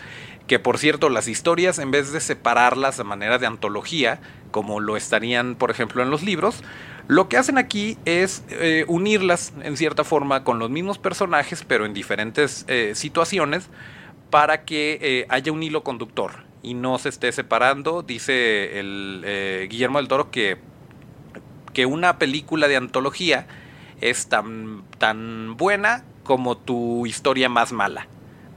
Que 0.48 0.58
por 0.58 0.78
cierto, 0.78 1.10
las 1.10 1.28
historias, 1.28 1.78
en 1.78 1.90
vez 1.90 2.10
de 2.10 2.20
separarlas 2.20 2.98
a 2.98 3.04
manera 3.04 3.38
de 3.38 3.46
antología, 3.46 4.18
como 4.50 4.80
lo 4.80 4.96
estarían, 4.96 5.56
por 5.56 5.70
ejemplo, 5.70 6.02
en 6.02 6.08
los 6.08 6.22
libros, 6.22 6.64
lo 7.06 7.28
que 7.28 7.36
hacen 7.36 7.58
aquí 7.58 7.98
es 8.06 8.42
eh, 8.48 8.86
unirlas 8.88 9.52
en 9.62 9.76
cierta 9.76 10.04
forma 10.04 10.44
con 10.44 10.58
los 10.58 10.70
mismos 10.70 10.98
personajes, 10.98 11.64
pero 11.68 11.84
en 11.84 11.92
diferentes 11.92 12.64
eh, 12.66 12.92
situaciones, 12.94 13.68
para 14.30 14.64
que 14.64 14.98
eh, 15.02 15.26
haya 15.28 15.52
un 15.52 15.62
hilo 15.62 15.84
conductor 15.84 16.32
y 16.62 16.72
no 16.72 16.98
se 16.98 17.10
esté 17.10 17.30
separando. 17.30 18.02
Dice 18.02 18.80
el 18.80 19.68
Guillermo 19.68 19.98
del 19.98 20.08
Toro 20.08 20.30
que, 20.30 20.56
que 21.74 21.84
una 21.84 22.18
película 22.18 22.68
de 22.68 22.76
antología 22.76 23.46
es 24.00 24.28
tan, 24.28 24.82
tan 24.96 25.58
buena 25.58 26.04
como 26.24 26.56
tu 26.56 27.04
historia 27.04 27.50
más 27.50 27.70
mala 27.72 28.08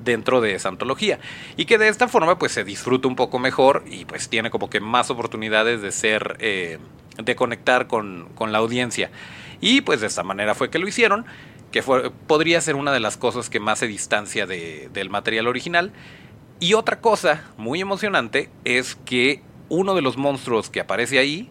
dentro 0.04 0.42
de 0.42 0.56
esa 0.56 0.70
antología. 0.70 1.20
Y 1.58 1.66
que 1.66 1.78
de 1.78 1.88
esta 1.88 2.08
forma 2.08 2.38
pues 2.38 2.52
se 2.52 2.64
disfruta 2.64 3.08
un 3.08 3.16
poco 3.16 3.40
mejor 3.40 3.84
y 3.90 4.06
pues 4.06 4.30
tiene 4.30 4.50
como 4.50 4.70
que 4.70 4.80
más 4.80 5.10
oportunidades 5.10 5.82
de 5.82 5.92
ser 5.92 6.38
eh, 6.40 6.80
de 7.18 7.36
conectar 7.36 7.88
con, 7.88 8.30
la 8.40 8.58
audiencia. 8.58 9.12
Y 9.60 9.82
pues 9.82 10.02
de 10.02 10.08
esta 10.08 10.24
manera 10.24 10.56
fue 10.56 10.70
que 10.70 10.80
lo 10.80 10.88
hicieron 10.88 11.26
que 11.72 11.82
fue, 11.82 12.12
podría 12.12 12.60
ser 12.60 12.76
una 12.76 12.92
de 12.92 13.00
las 13.00 13.16
cosas 13.16 13.50
que 13.50 13.62
más 13.62 13.80
se 13.80 13.88
distancia 13.88 14.46
del 14.46 15.10
material 15.10 15.48
original. 15.48 15.94
Y 16.60 16.74
otra 16.74 17.00
cosa 17.00 17.46
muy 17.58 17.80
emocionante 17.80 18.50
es 18.66 18.96
que 19.06 19.42
uno 19.70 19.96
de 19.96 20.02
los 20.02 20.18
monstruos 20.18 20.70
que 20.70 20.82
aparece 20.82 21.18
ahí 21.18 21.50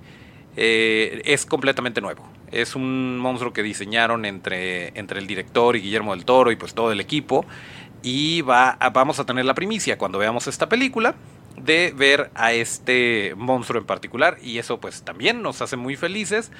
eh, 0.56 1.22
es 1.24 1.46
completamente 1.46 2.02
nuevo. 2.02 2.28
Es 2.52 2.76
un 2.76 3.18
monstruo 3.18 3.52
que 3.52 3.62
diseñaron 3.62 4.26
entre, 4.26 4.88
entre 4.98 5.20
el 5.20 5.26
director 5.26 5.74
y 5.76 5.80
Guillermo 5.80 6.14
del 6.14 6.26
Toro 6.26 6.50
y 6.50 6.56
pues 6.56 6.74
todo 6.74 6.92
el 6.92 7.00
equipo 7.00 7.46
y 8.02 8.42
va 8.42 8.78
vamos 8.92 9.18
a 9.20 9.26
tener 9.26 9.44
la 9.44 9.54
primicia 9.54 9.98
cuando 9.98 10.18
veamos 10.18 10.46
esta 10.46 10.68
película 10.68 11.14
de 11.56 11.92
ver 11.96 12.30
a 12.34 12.52
este 12.52 13.34
monstruo 13.36 13.80
en 13.80 13.86
particular 13.86 14.38
y 14.42 14.58
eso 14.58 14.80
pues 14.80 15.02
también 15.02 15.42
nos 15.42 15.62
hace 15.62 15.76
muy 15.76 15.96
felices. 15.96 16.50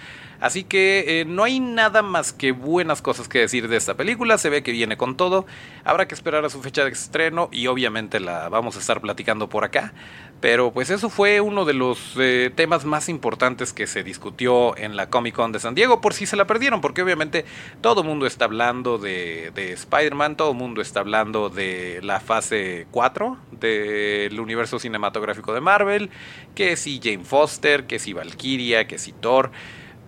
Así 0.40 0.64
que 0.64 1.20
eh, 1.20 1.24
no 1.26 1.44
hay 1.44 1.60
nada 1.60 2.02
más 2.02 2.32
que 2.32 2.52
buenas 2.52 3.02
cosas 3.02 3.28
que 3.28 3.40
decir 3.40 3.68
de 3.68 3.76
esta 3.76 3.94
película, 3.94 4.38
se 4.38 4.50
ve 4.50 4.62
que 4.62 4.72
viene 4.72 4.96
con 4.96 5.16
todo, 5.16 5.46
habrá 5.84 6.08
que 6.08 6.14
esperar 6.14 6.44
a 6.44 6.50
su 6.50 6.62
fecha 6.62 6.84
de 6.84 6.90
estreno 6.90 7.48
y 7.52 7.66
obviamente 7.66 8.20
la 8.20 8.48
vamos 8.48 8.76
a 8.76 8.80
estar 8.80 9.00
platicando 9.00 9.48
por 9.48 9.64
acá. 9.64 9.92
Pero 10.40 10.72
pues 10.72 10.88
eso 10.88 11.10
fue 11.10 11.40
uno 11.40 11.64
de 11.64 11.74
los 11.74 12.14
eh, 12.18 12.50
temas 12.54 12.84
más 12.86 13.08
importantes 13.08 13.72
que 13.74 13.86
se 13.86 14.02
discutió 14.02 14.76
en 14.78 14.96
la 14.96 15.10
Comic 15.10 15.34
Con 15.34 15.52
de 15.52 15.60
San 15.60 15.74
Diego, 15.74 16.00
por 16.00 16.14
si 16.14 16.24
se 16.24 16.36
la 16.36 16.46
perdieron, 16.46 16.80
porque 16.80 17.02
obviamente 17.02 17.44
todo 17.82 18.00
el 18.00 18.06
mundo 18.06 18.26
está 18.26 18.46
hablando 18.46 18.96
de, 18.96 19.52
de 19.54 19.72
Spider-Man, 19.72 20.36
todo 20.36 20.52
el 20.52 20.56
mundo 20.56 20.80
está 20.80 21.00
hablando 21.00 21.50
de 21.50 22.00
la 22.02 22.20
fase 22.20 22.86
4 22.90 23.36
del 23.52 24.40
universo 24.40 24.78
cinematográfico 24.78 25.52
de 25.52 25.60
Marvel, 25.60 26.10
que 26.54 26.76
si 26.76 27.00
Jane 27.02 27.24
Foster, 27.24 27.86
que 27.86 27.98
si 27.98 28.14
Valkyria, 28.14 28.86
que 28.88 28.98
si 28.98 29.12
Thor, 29.12 29.50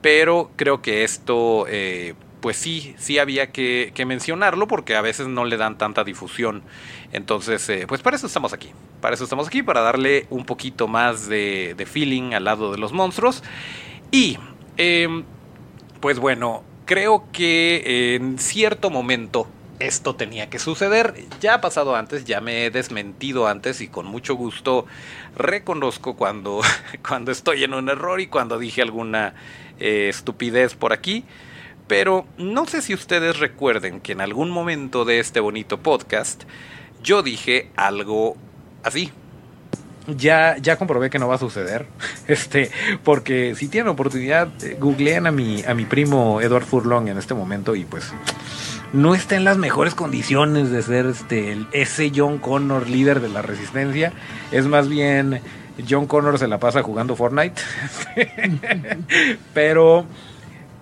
pero 0.01 0.51
creo 0.57 0.81
que 0.81 1.05
esto... 1.05 1.67
Eh, 1.69 2.15
pues 2.43 2.59
sí, 2.59 2.95
sí 2.99 3.19
había 3.19 3.53
que, 3.53 3.93
mencionarlo 4.07 4.67
porque 4.67 4.97
a 4.97 5.01
veces 5.01 5.29
no 5.29 5.47
le 5.47 5.57
dan 5.57 5.79
tanta 5.79 6.05
difusión. 6.05 6.63
Entonces, 7.13 7.67
eh, 7.71 7.87
pues 7.89 8.03
para 8.03 8.17
eso 8.17 8.27
estamos 8.27 8.53
aquí. 8.53 8.71
Para 9.01 9.15
eso 9.15 9.25
estamos 9.25 9.47
aquí, 9.47 9.63
para 9.63 9.81
darle 9.81 10.27
un 10.29 10.45
poquito 10.45 10.89
más 10.89 11.29
de, 11.29 11.87
feeling 11.91 12.35
al 12.35 12.45
lado 12.45 12.73
de 12.73 12.79
los 12.79 12.93
monstruos. 12.93 13.43
Y, 14.11 14.39
em, 14.77 15.25
pues 16.01 16.19
bueno, 16.19 16.65
creo 16.85 17.25
que 17.33 18.17
en 18.17 18.39
cierto 18.39 18.91
momento 18.91 19.47
esto 19.79 20.17
tenía 20.17 20.51
que 20.51 20.59
suceder. 20.59 21.15
Ya 21.41 21.55
ha 21.55 21.61
pasado 21.61 21.97
antes, 21.97 22.25
ya 22.25 22.41
me 22.41 22.67
he 22.67 22.71
desmentido 22.71 23.47
antes 23.47 23.81
y 23.81 23.89
con 23.89 24.07
mucho 24.07 24.35
gusto 24.35 24.87
reconozco 25.37 26.17
cuando, 26.17 26.61
cuando 27.07 27.31
estoy 27.31 27.65
en 27.65 27.75
un 27.75 27.89
error 27.89 28.21
y 28.21 28.27
cuando 28.27 28.59
dije 28.59 28.83
alguna 28.83 29.35
eh, 29.79 30.09
estupidez 30.09 30.75
por 30.75 30.93
aquí. 30.93 31.25
Pero 31.87 32.25
no 32.39 32.67
sé 32.67 32.83
si 32.83 32.95
ustedes 32.95 33.39
recuerden 33.39 34.01
que 34.01 34.13
en 34.13 34.21
algún 34.21 34.51
momento 34.51 35.05
de 35.05 35.19
este 35.19 35.41
bonito 35.41 35.79
podcast 35.79 36.45
yo 37.03 37.23
dije 37.23 37.71
algo 37.77 38.37
así. 38.83 39.11
Ya, 40.07 40.57
ya 40.57 40.77
comprobé 40.77 41.11
que 41.11 41.19
no 41.19 41.29
va 41.29 41.37
a 41.37 41.39
suceder. 41.39 41.87
Este, 42.29 42.71
porque 43.03 43.55
si 43.57 43.69
tienen 43.69 43.89
oportunidad, 43.89 44.49
eh, 44.65 44.77
googleen 44.79 45.27
a 45.27 45.33
mi, 45.33 45.63
a 45.65 45.75
mi 45.75 45.85
primo 45.85 46.41
Edward 46.41 46.65
Furlong 46.65 47.09
en 47.09 47.19
este 47.19 47.35
momento 47.35 47.75
y 47.75 47.85
pues 47.85 48.13
no 48.93 49.15
está 49.15 49.37
en 49.37 49.45
las 49.45 49.59
mejores 49.59 49.95
condiciones 49.95 50.71
de 50.71 50.83
ser 50.83 51.07
este, 51.07 51.59
ese 51.73 52.13
John 52.15 52.39
Connor 52.39 52.89
líder 52.89 53.21
de 53.21 53.29
la 53.29 53.43
resistencia. 53.43 54.13
Es 54.51 54.67
más 54.67 54.89
bien 54.89 55.41
John 55.89 56.07
Connor 56.07 56.39
se 56.39 56.47
la 56.47 56.59
pasa 56.59 56.83
jugando 56.83 57.17
Fortnite. 57.17 57.61
pero, 59.55 60.07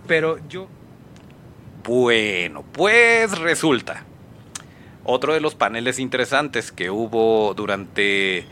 pero 0.07 0.38
yo 0.49 0.69
bueno, 1.84 2.64
pues 2.72 3.38
resulta. 3.38 4.04
Otro 5.04 5.34
de 5.34 5.40
los 5.40 5.54
paneles 5.54 5.99
interesantes 5.99 6.72
que 6.72 6.90
hubo 6.90 7.54
durante 7.54 8.46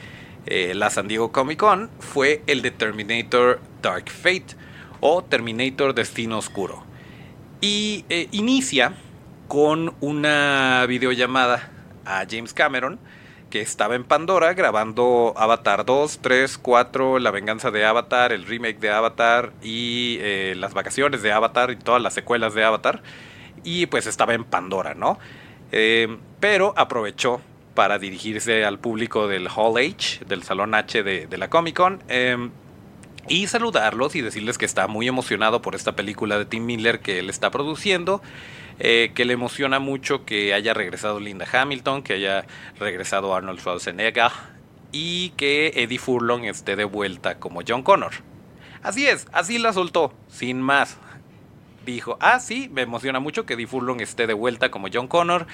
eh, 0.47 0.73
la 0.75 0.90
San 0.90 1.08
Diego 1.08 1.30
Comic 1.30 1.58
Con 1.58 1.90
fue 2.00 2.42
el 2.47 2.62
de 2.62 2.70
Terminator 2.70 3.61
Dark 3.82 4.08
Fate 4.11 4.56
o 5.00 5.23
Terminator 5.23 5.94
Destino 5.94 6.38
Oscuro. 6.38 6.85
Y 7.61 8.04
eh, 8.08 8.28
inicia 8.32 8.94
con 9.47 9.94
una 10.00 10.85
videollamada 10.87 11.70
a 12.04 12.25
James 12.28 12.54
Cameron 12.54 12.99
que 13.50 13.61
estaba 13.61 13.95
en 13.95 14.05
Pandora 14.05 14.55
grabando 14.55 15.35
Avatar 15.37 15.85
2, 15.85 16.21
3, 16.21 16.59
4, 16.59 17.19
La 17.19 17.31
venganza 17.31 17.71
de 17.71 17.85
Avatar, 17.85 18.33
el 18.33 18.47
remake 18.47 18.78
de 18.78 18.90
Avatar 18.90 19.52
y 19.62 20.19
eh, 20.21 20.55
las 20.57 20.75
vacaciones 20.75 21.23
de 21.23 21.33
Avatar 21.33 21.71
y 21.71 21.76
todas 21.76 22.02
las 22.02 22.14
secuelas 22.14 22.55
de 22.55 22.64
Avatar. 22.64 23.02
Y 23.64 23.87
pues 23.87 24.07
estaba 24.07 24.35
en 24.35 24.45
Pandora, 24.45 24.95
¿no? 24.95 25.19
Eh, 25.73 26.19
pero 26.40 26.75
aprovechó 26.76 27.40
para 27.75 27.99
dirigirse 27.99 28.64
al 28.64 28.78
público 28.78 29.28
del 29.28 29.49
Hall 29.49 29.76
H, 29.78 30.25
del 30.26 30.43
Salón 30.43 30.75
H 30.75 31.02
de, 31.02 31.38
la 31.38 31.49
Comic 31.49 31.76
Con. 31.76 32.02
Em, 32.09 32.50
y 33.28 33.47
saludarlos 33.47 34.17
y 34.17 34.23
decirles 34.23 34.59
que 34.59 34.64
está 34.64 34.87
muy 34.87 35.07
emocionado 35.07 35.61
por 35.62 35.75
esta 35.75 35.95
película 35.95 36.38
de 36.38 36.47
Tim 36.47 36.64
Miller 36.64 37.00
que 37.00 37.19
él 37.19 37.28
está 37.31 37.50
produciendo 37.50 38.23
eh, 38.80 39.11
que 39.14 39.25
le 39.25 39.32
emociona 39.32 39.80
mucho 39.80 40.25
que 40.25 40.54
haya 40.54 40.73
regresado 40.73 41.18
Linda 41.18 41.47
Hamilton, 41.50 42.02
que 42.02 42.14
haya 42.14 42.47
regresado 42.78 43.35
Arnold 43.35 43.58
Schwarzenegger 43.58 44.30
y 44.92 45.30
que 45.30 45.73
Eddie 45.75 45.99
Furlong 45.99 46.44
esté 46.44 46.76
de 46.76 46.85
vuelta 46.85 47.38
como 47.38 47.62
John 47.66 47.82
Connor. 47.82 48.12
Así 48.82 49.06
es, 49.06 49.26
así 49.32 49.58
la 49.58 49.73
soltó, 49.73 50.14
sin 50.28 50.62
más. 50.62 50.97
Dijo, 51.85 52.18
ah, 52.20 52.38
sí, 52.38 52.68
me 52.73 52.82
emociona 52.82 53.18
mucho 53.18 53.47
que 53.47 53.54
Eddie 53.54 53.66
Furlong 53.66 54.00
esté 54.00 54.26
de 54.26 54.35
vuelta 54.35 54.70
como 54.70 54.88
John 54.92 55.08
Connor. 55.08 55.47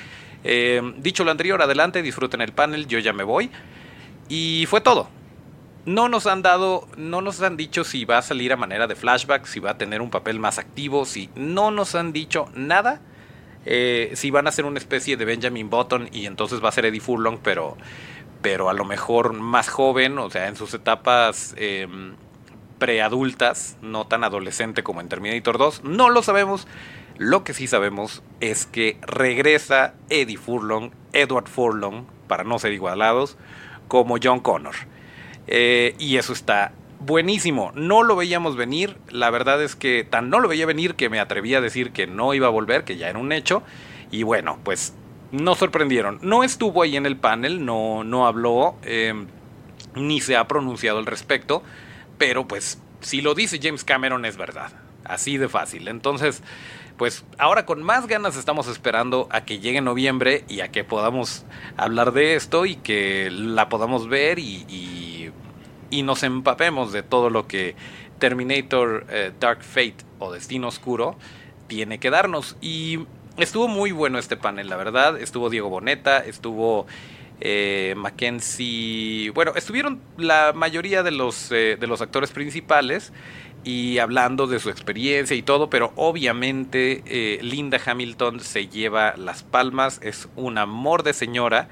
Eh, 0.42 0.82
dicho 0.98 1.24
lo 1.24 1.30
anterior, 1.30 1.62
adelante, 1.62 2.02
disfruten 2.02 2.42
el 2.42 2.52
panel, 2.52 2.86
yo 2.86 2.98
ya 2.98 3.14
me 3.14 3.24
voy. 3.24 3.50
Y 4.28 4.66
fue 4.68 4.82
todo. 4.82 5.08
No 5.86 6.08
nos 6.08 6.26
han 6.26 6.42
dado, 6.42 6.88
no 6.96 7.22
nos 7.22 7.40
han 7.40 7.56
dicho 7.56 7.84
si 7.84 8.04
va 8.04 8.18
a 8.18 8.22
salir 8.22 8.52
a 8.52 8.56
manera 8.56 8.86
de 8.86 8.94
flashback, 8.94 9.46
si 9.46 9.60
va 9.60 9.72
a 9.72 9.78
tener 9.78 10.02
un 10.02 10.10
papel 10.10 10.38
más 10.38 10.58
activo, 10.58 11.04
si 11.04 11.30
no 11.34 11.70
nos 11.70 11.94
han 11.94 12.12
dicho 12.12 12.50
nada 12.54 13.00
eh, 13.66 14.12
si 14.14 14.30
van 14.30 14.46
a 14.46 14.52
ser 14.52 14.64
una 14.64 14.78
especie 14.78 15.16
de 15.16 15.24
Benjamin 15.24 15.70
Button 15.70 16.08
y 16.12 16.26
entonces 16.26 16.62
va 16.62 16.68
a 16.68 16.72
ser 16.72 16.86
Eddie 16.86 17.00
Furlong, 17.00 17.38
pero, 17.42 17.76
pero 18.42 18.68
a 18.68 18.74
lo 18.74 18.84
mejor 18.84 19.32
más 19.32 19.68
joven, 19.68 20.18
o 20.18 20.30
sea, 20.30 20.48
en 20.48 20.56
sus 20.56 20.74
etapas 20.74 21.54
em, 21.56 22.14
preadultas, 22.78 23.76
no 23.82 24.06
tan 24.06 24.24
adolescente 24.24 24.82
como 24.82 25.00
en 25.00 25.08
Terminator 25.08 25.58
2. 25.58 25.84
No 25.84 26.10
lo 26.10 26.22
sabemos. 26.22 26.66
Lo 27.16 27.44
que 27.44 27.54
sí 27.54 27.68
sabemos 27.68 28.22
es 28.40 28.66
que 28.66 28.98
regresa 29.02 29.94
Eddie 30.10 30.36
Furlong, 30.36 30.90
Edward 31.12 31.48
Furlong, 31.48 32.06
para 32.26 32.42
no 32.42 32.58
ser 32.58 32.72
igualados, 32.72 33.36
como 33.88 34.16
John 34.22 34.40
Connor. 34.40 34.74
Eh, 35.46 35.94
y 35.98 36.16
eso 36.16 36.32
está 36.32 36.72
buenísimo. 37.06 37.72
No 37.74 38.02
lo 38.02 38.16
veíamos 38.16 38.56
venir. 38.56 38.96
La 39.10 39.30
verdad 39.30 39.62
es 39.62 39.76
que 39.76 40.04
tan 40.04 40.30
no 40.30 40.40
lo 40.40 40.48
veía 40.48 40.66
venir 40.66 40.94
que 40.94 41.08
me 41.08 41.20
atreví 41.20 41.54
a 41.54 41.60
decir 41.60 41.92
que 41.92 42.06
no 42.06 42.34
iba 42.34 42.46
a 42.46 42.50
volver, 42.50 42.84
que 42.84 42.96
ya 42.96 43.08
era 43.08 43.18
un 43.18 43.32
hecho. 43.32 43.62
Y 44.10 44.22
bueno, 44.22 44.58
pues 44.64 44.94
nos 45.32 45.58
sorprendieron. 45.58 46.18
No 46.22 46.44
estuvo 46.44 46.82
ahí 46.82 46.96
en 46.96 47.06
el 47.06 47.16
panel, 47.16 47.64
no, 47.64 48.04
no 48.04 48.26
habló, 48.26 48.76
em, 48.82 49.26
ni 49.94 50.20
se 50.20 50.36
ha 50.36 50.46
pronunciado 50.46 50.98
al 50.98 51.06
respecto. 51.06 51.62
Pero 52.18 52.46
pues 52.46 52.80
si 53.00 53.20
lo 53.20 53.34
dice 53.34 53.60
James 53.62 53.84
Cameron 53.84 54.24
es 54.24 54.36
verdad. 54.36 54.72
Así 55.04 55.36
de 55.36 55.48
fácil. 55.48 55.88
Entonces, 55.88 56.42
pues 56.96 57.24
ahora 57.38 57.66
con 57.66 57.82
más 57.82 58.06
ganas 58.06 58.36
estamos 58.36 58.68
esperando 58.68 59.28
a 59.30 59.44
que 59.44 59.58
llegue 59.58 59.80
noviembre 59.80 60.44
y 60.48 60.60
a 60.60 60.68
que 60.70 60.84
podamos 60.84 61.44
hablar 61.76 62.12
de 62.12 62.36
esto 62.36 62.64
y 62.64 62.76
que 62.76 63.28
la 63.30 63.68
podamos 63.68 64.08
ver 64.08 64.38
y 64.38 65.03
y 65.94 66.02
nos 66.02 66.24
empapemos 66.24 66.92
de 66.92 67.04
todo 67.04 67.30
lo 67.30 67.46
que 67.46 67.76
Terminator 68.18 69.06
eh, 69.10 69.30
Dark 69.38 69.62
Fate 69.62 69.98
o 70.18 70.32
Destino 70.32 70.66
Oscuro 70.66 71.16
tiene 71.68 71.98
que 71.98 72.10
darnos. 72.10 72.56
Y 72.60 73.06
estuvo 73.38 73.68
muy 73.68 73.92
bueno 73.92 74.18
este 74.18 74.36
panel, 74.36 74.68
la 74.68 74.76
verdad. 74.76 75.20
Estuvo 75.20 75.50
Diego 75.50 75.68
Boneta, 75.68 76.18
estuvo 76.18 76.86
eh, 77.40 77.94
Mackenzie, 77.96 79.30
bueno, 79.30 79.52
estuvieron 79.54 80.00
la 80.18 80.52
mayoría 80.52 81.04
de 81.04 81.12
los, 81.12 81.48
de 81.50 81.86
los 81.86 82.00
actores 82.00 82.32
principales 82.32 83.12
y 83.62 83.98
hablando 83.98 84.48
de 84.48 84.58
su 84.58 84.70
experiencia 84.70 85.36
y 85.36 85.42
todo, 85.42 85.70
pero 85.70 85.92
obviamente 85.94 87.38
Linda 87.40 87.80
Hamilton 87.84 88.40
se 88.40 88.66
lleva 88.66 89.14
las 89.16 89.42
palmas, 89.44 90.00
es 90.02 90.28
un 90.34 90.58
amor 90.58 91.04
de 91.04 91.12
señora. 91.12 91.68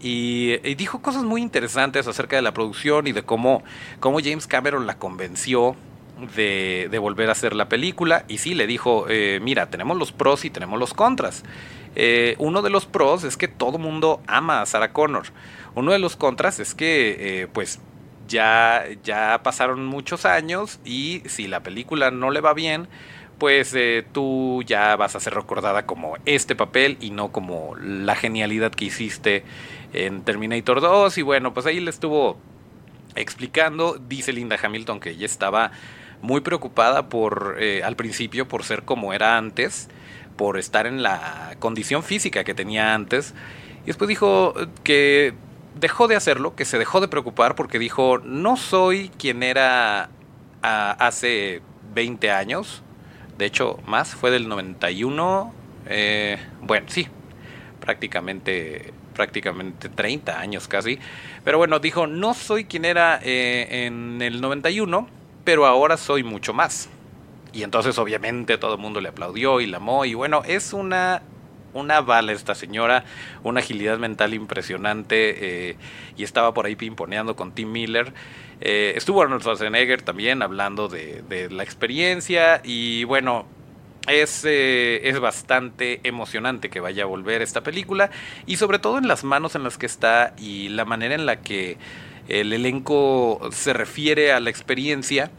Y, 0.00 0.56
dijo 0.74 1.02
cosas 1.02 1.24
muy 1.24 1.42
interesantes 1.42 2.06
acerca 2.06 2.36
de 2.36 2.42
la 2.42 2.54
producción 2.54 3.06
y 3.06 3.12
de 3.12 3.22
cómo, 3.22 3.62
cómo 4.00 4.18
James 4.20 4.46
Cameron 4.46 4.86
la 4.86 4.96
convenció 4.96 5.76
de, 6.34 6.98
volver 7.00 7.28
a 7.28 7.32
hacer 7.32 7.54
la 7.54 7.68
película. 7.68 8.24
Y 8.26 8.38
sí, 8.38 8.54
le 8.54 8.66
dijo, 8.66 9.06
eh, 9.08 9.40
mira, 9.42 9.68
tenemos 9.68 9.98
los 9.98 10.12
pros 10.12 10.44
y 10.44 10.50
tenemos 10.50 10.78
los 10.78 10.94
contras. 10.94 11.44
Eh, 11.96 12.34
uno 12.38 12.62
de 12.62 12.70
los 12.70 12.86
pros 12.86 13.24
es 13.24 13.36
que 13.36 13.48
todo 13.48 13.78
mundo 13.78 14.22
ama 14.26 14.62
a 14.62 14.66
Sarah 14.66 14.92
Connor. 14.92 15.26
Uno 15.74 15.92
de 15.92 15.98
los 15.98 16.16
contras 16.16 16.60
es 16.60 16.74
que, 16.74 17.42
eh, 17.42 17.46
pues, 17.52 17.80
ya, 18.26 18.84
ya 19.04 19.40
pasaron 19.42 19.84
muchos 19.84 20.24
años 20.24 20.78
y 20.84 21.22
si 21.26 21.46
la 21.46 21.60
película 21.60 22.10
no 22.10 22.30
le 22.30 22.40
va 22.40 22.54
bien, 22.54 22.88
pues 23.38 23.74
tú 24.12 24.62
ya 24.66 24.94
vas 24.96 25.16
a 25.16 25.20
ser 25.20 25.34
recordada 25.34 25.86
como 25.86 26.16
este 26.26 26.54
papel 26.54 26.98
y 27.00 27.10
no 27.10 27.32
como 27.32 27.74
la 27.76 28.14
genialidad 28.14 28.70
que 28.70 28.84
hiciste 28.84 29.44
en 29.92 30.22
Terminator 30.22 30.80
2 30.80 31.18
y 31.18 31.22
bueno, 31.22 31.54
pues 31.54 31.66
ahí 31.66 31.80
le 31.80 31.90
estuvo 31.90 32.38
explicando, 33.14 33.98
dice 33.98 34.32
Linda 34.32 34.56
Hamilton 34.62 35.00
que 35.00 35.10
ella 35.10 35.26
estaba 35.26 35.72
muy 36.22 36.40
preocupada 36.40 37.08
por 37.08 37.56
eh, 37.58 37.82
al 37.82 37.96
principio 37.96 38.46
por 38.46 38.64
ser 38.64 38.82
como 38.84 39.12
era 39.12 39.36
antes, 39.36 39.88
por 40.36 40.58
estar 40.58 40.86
en 40.86 41.02
la 41.02 41.56
condición 41.58 42.02
física 42.02 42.44
que 42.44 42.54
tenía 42.54 42.94
antes. 42.94 43.34
Y 43.82 43.86
después 43.86 44.08
dijo 44.08 44.54
que 44.84 45.34
dejó 45.78 46.08
de 46.08 46.16
hacerlo, 46.16 46.54
que 46.54 46.64
se 46.64 46.78
dejó 46.78 47.00
de 47.00 47.08
preocupar 47.08 47.54
porque 47.54 47.78
dijo, 47.78 48.18
no 48.18 48.56
soy 48.56 49.10
quien 49.18 49.42
era 49.42 50.10
hace 50.62 51.62
20 51.94 52.30
años, 52.30 52.82
de 53.38 53.46
hecho 53.46 53.78
más, 53.86 54.14
fue 54.14 54.30
del 54.30 54.48
91, 54.48 55.54
eh, 55.86 56.38
bueno, 56.60 56.86
sí, 56.90 57.08
prácticamente 57.80 58.92
prácticamente 59.20 59.90
30 59.90 60.40
años 60.40 60.66
casi. 60.66 60.98
Pero 61.44 61.58
bueno, 61.58 61.78
dijo, 61.78 62.06
no 62.06 62.32
soy 62.32 62.64
quien 62.64 62.86
era 62.86 63.20
eh, 63.22 63.84
en 63.84 64.22
el 64.22 64.40
91, 64.40 65.06
pero 65.44 65.66
ahora 65.66 65.98
soy 65.98 66.22
mucho 66.22 66.54
más. 66.54 66.88
Y 67.52 67.62
entonces 67.62 67.98
obviamente 67.98 68.56
todo 68.56 68.76
el 68.76 68.80
mundo 68.80 68.98
le 69.02 69.10
aplaudió 69.10 69.60
y 69.60 69.66
la 69.66 69.76
amó. 69.76 70.06
Y 70.06 70.14
bueno, 70.14 70.40
es 70.46 70.72
una, 70.72 71.20
una 71.74 72.00
bala 72.00 72.32
esta 72.32 72.54
señora, 72.54 73.04
una 73.42 73.60
agilidad 73.60 73.98
mental 73.98 74.32
impresionante. 74.32 75.68
Eh, 75.68 75.76
y 76.16 76.24
estaba 76.24 76.54
por 76.54 76.64
ahí 76.64 76.74
pimponeando 76.74 77.36
con 77.36 77.52
Tim 77.52 77.70
Miller. 77.70 78.14
Eh, 78.62 78.94
estuvo 78.96 79.20
Arnold 79.20 79.42
Schwarzenegger 79.42 80.00
también 80.00 80.40
hablando 80.40 80.88
de, 80.88 81.20
de 81.28 81.50
la 81.50 81.62
experiencia. 81.62 82.62
Y 82.64 83.04
bueno, 83.04 83.44
es, 84.12 84.44
eh, 84.44 85.08
es, 85.08 85.18
bastante 85.20 86.00
emocionante 86.04 86.70
que 86.70 86.80
vaya 86.80 87.04
a 87.04 87.06
volver 87.06 87.42
esta 87.42 87.62
película 87.62 88.10
y 88.46 88.56
sobre 88.56 88.78
todo 88.78 88.98
en 88.98 89.08
las 89.08 89.24
manos 89.24 89.54
en 89.54 89.64
las 89.64 89.78
que 89.78 89.86
está 89.86 90.34
y 90.38 90.68
la 90.68 90.84
manera 90.84 91.14
en 91.14 91.26
la 91.26 91.40
que 91.40 91.78
el 92.28 92.52
elenco 92.52 93.40
se 93.52 93.72
refiere 93.72 94.32
a 94.32 94.40
la 94.40 94.50
experiencia 94.50 95.30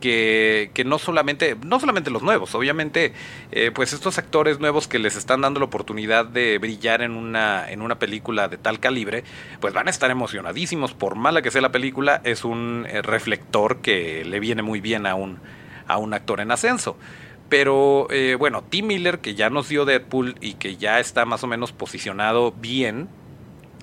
que, 0.00 0.70
que 0.74 0.84
no 0.84 0.98
solamente 0.98 1.56
no 1.64 1.78
solamente 1.78 2.10
los 2.10 2.22
nuevos 2.22 2.54
obviamente 2.54 3.12
eh, 3.52 3.70
pues 3.72 3.92
estos 3.92 4.18
actores 4.18 4.58
nuevos 4.58 4.88
que 4.88 4.98
les 4.98 5.14
están 5.14 5.42
dando 5.42 5.60
la 5.60 5.66
oportunidad 5.66 6.24
de 6.24 6.58
brillar 6.58 7.02
en 7.02 7.12
una 7.12 7.70
en 7.70 7.82
una 7.82 7.98
película 7.98 8.48
de 8.48 8.56
tal 8.56 8.80
calibre 8.80 9.22
pues 9.60 9.72
van 9.72 9.86
a 9.86 9.90
estar 9.90 10.10
emocionadísimos. 10.10 10.94
Por 10.94 11.14
mala 11.14 11.42
que 11.42 11.50
sea 11.50 11.60
la 11.60 11.72
película 11.72 12.20
es 12.24 12.44
un 12.44 12.86
eh, 12.88 13.02
reflector 13.02 13.80
que 13.80 14.24
le 14.24 14.40
viene 14.40 14.62
muy 14.62 14.80
bien 14.80 15.06
a 15.06 15.14
un 15.14 15.38
a 15.86 15.98
un 15.98 16.14
actor 16.14 16.40
en 16.40 16.50
ascenso 16.50 16.96
pero 17.50 18.06
eh, 18.10 18.36
bueno, 18.38 18.62
Tim 18.62 18.86
Miller, 18.86 19.18
que 19.18 19.34
ya 19.34 19.50
nos 19.50 19.68
dio 19.68 19.84
Deadpool 19.84 20.36
y 20.40 20.54
que 20.54 20.76
ya 20.76 21.00
está 21.00 21.26
más 21.26 21.42
o 21.42 21.48
menos 21.48 21.72
posicionado 21.72 22.52
bien, 22.52 23.08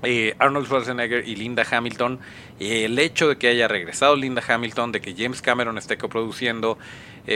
eh, 0.03 0.36
Arnold 0.39 0.67
Schwarzenegger 0.67 1.27
y 1.27 1.36
Linda 1.36 1.65
Hamilton, 1.69 2.19
eh, 2.62 2.86
el 2.86 2.97
hecho 2.97 3.27
de 3.27 3.38
que 3.38 3.49
haya 3.49 3.67
regresado 3.67 4.15
Linda 4.15 4.41
Hamilton, 4.47 4.93
de 4.93 5.01
que 5.01 5.13
James 5.15 5.41
Cameron 5.41 5.77
esté 5.77 5.97
coproduciendo, 5.97 6.80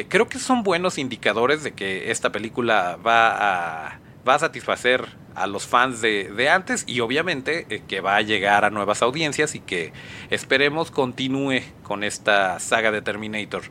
creo 0.07 0.29
que 0.29 0.39
son 0.39 0.63
buenos 0.63 0.97
indicadores 0.97 1.63
de 1.63 1.73
que 1.73 2.11
esta 2.11 2.31
película 2.31 2.97
va 3.05 3.87
a, 3.87 3.99
va 4.25 4.35
a 4.35 4.39
satisfacer 4.39 5.05
a 5.35 5.47
los 5.47 5.67
fans 5.67 5.99
de, 5.99 6.31
de 6.31 6.47
antes 6.47 6.85
y 6.87 7.01
obviamente 7.01 7.83
que 7.89 7.99
va 7.99 8.15
a 8.15 8.21
llegar 8.21 8.63
a 8.63 8.69
nuevas 8.69 9.01
audiencias 9.01 9.53
y 9.53 9.59
que 9.59 9.91
esperemos 10.29 10.91
continúe 10.91 11.59
con 11.83 12.05
esta 12.05 12.57
saga 12.61 12.91
de 12.91 13.01
Terminator. 13.01 13.63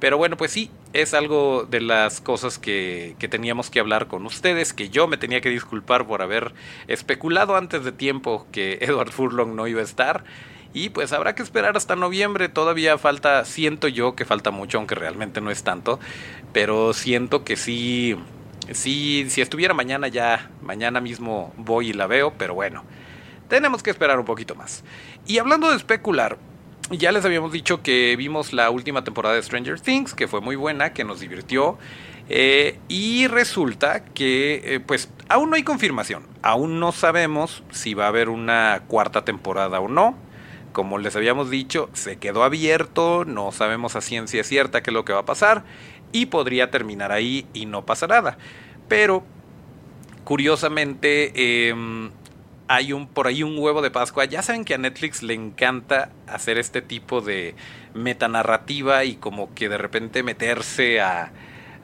Pero 0.00 0.16
bueno, 0.16 0.36
pues 0.36 0.52
sí, 0.52 0.70
es 0.92 1.12
algo 1.12 1.66
de 1.68 1.80
las 1.80 2.20
cosas 2.20 2.58
que, 2.58 3.16
teníamos 3.30 3.68
que 3.68 3.80
hablar 3.80 4.06
con 4.06 4.24
ustedes, 4.26 4.72
que 4.72 4.90
yo 4.90 5.08
me 5.08 5.16
tenía 5.16 5.40
que 5.40 5.50
disculpar 5.50 6.06
por 6.06 6.22
haber 6.22 6.54
especulado 6.86 7.56
antes 7.56 7.84
de 7.84 7.92
tiempo 7.92 8.46
que 8.52 8.78
Edward 8.80 9.10
Furlong 9.10 9.54
no 9.54 9.66
iba 9.66 9.80
a 9.80 9.84
estar. 9.84 10.24
Y 10.74 10.90
pues 10.90 11.12
habrá 11.12 11.34
que 11.34 11.42
esperar 11.42 11.76
hasta 11.76 11.96
noviembre, 11.96 12.48
todavía 12.48 12.98
falta, 12.98 13.44
siento 13.44 13.88
yo 13.88 14.14
que 14.14 14.26
falta 14.26 14.50
mucho, 14.50 14.78
aunque 14.78 14.94
realmente 14.94 15.40
no 15.40 15.50
es 15.50 15.64
tanto, 15.64 15.98
pero 16.52 16.92
siento 16.92 17.42
que 17.42 17.56
sí, 17.56 18.16
sí, 18.70 19.26
si 19.30 19.40
estuviera 19.40 19.72
mañana 19.72 20.08
ya, 20.08 20.50
mañana 20.60 21.00
mismo 21.00 21.54
voy 21.56 21.88
y 21.88 21.92
la 21.94 22.06
veo, 22.06 22.34
pero 22.36 22.54
bueno, 22.54 22.84
tenemos 23.48 23.82
que 23.82 23.90
esperar 23.90 24.20
un 24.20 24.26
poquito 24.26 24.54
más. 24.54 24.84
Y 25.26 25.38
hablando 25.38 25.70
de 25.70 25.76
especular, 25.76 26.36
ya 26.90 27.12
les 27.12 27.24
habíamos 27.24 27.52
dicho 27.52 27.82
que 27.82 28.14
vimos 28.16 28.52
la 28.52 28.70
última 28.70 29.04
temporada 29.04 29.34
de 29.34 29.42
Stranger 29.42 29.80
Things, 29.80 30.14
que 30.14 30.26
fue 30.26 30.40
muy 30.40 30.56
buena, 30.56 30.92
que 30.92 31.04
nos 31.04 31.20
divirtió. 31.20 31.78
Eh, 32.30 32.78
y 32.88 33.26
resulta 33.26 34.04
que, 34.04 34.62
eh, 34.64 34.80
pues, 34.80 35.10
aún 35.28 35.50
no 35.50 35.56
hay 35.56 35.62
confirmación. 35.62 36.26
Aún 36.42 36.80
no 36.80 36.92
sabemos 36.92 37.62
si 37.70 37.94
va 37.94 38.04
a 38.04 38.08
haber 38.08 38.28
una 38.28 38.82
cuarta 38.86 39.24
temporada 39.24 39.80
o 39.80 39.88
no. 39.88 40.16
Como 40.72 40.98
les 40.98 41.16
habíamos 41.16 41.50
dicho, 41.50 41.90
se 41.92 42.16
quedó 42.18 42.44
abierto, 42.44 43.24
no 43.24 43.52
sabemos 43.52 43.96
a 43.96 44.00
ciencia 44.00 44.44
cierta 44.44 44.82
qué 44.82 44.90
es 44.90 44.94
lo 44.94 45.04
que 45.04 45.12
va 45.12 45.20
a 45.20 45.26
pasar. 45.26 45.64
Y 46.12 46.26
podría 46.26 46.70
terminar 46.70 47.12
ahí 47.12 47.46
y 47.52 47.66
no 47.66 47.84
pasa 47.84 48.06
nada. 48.06 48.38
Pero, 48.88 49.24
curiosamente, 50.24 51.68
em, 51.68 52.10
hay 52.68 52.92
un 52.92 53.08
por 53.08 53.26
ahí 53.26 53.42
un 53.42 53.58
huevo 53.58 53.82
de 53.82 53.90
Pascua. 53.90 54.26
Ya 54.26 54.42
saben 54.42 54.64
que 54.64 54.74
a 54.74 54.78
Netflix 54.78 55.22
le 55.22 55.34
encanta 55.34 56.10
hacer 56.26 56.58
este 56.58 56.82
tipo 56.82 57.20
de 57.20 57.54
metanarrativa 57.94 59.04
y 59.04 59.16
como 59.16 59.54
que 59.54 59.68
de 59.68 59.78
repente 59.78 60.22
meterse 60.22 61.00
a, 61.00 61.32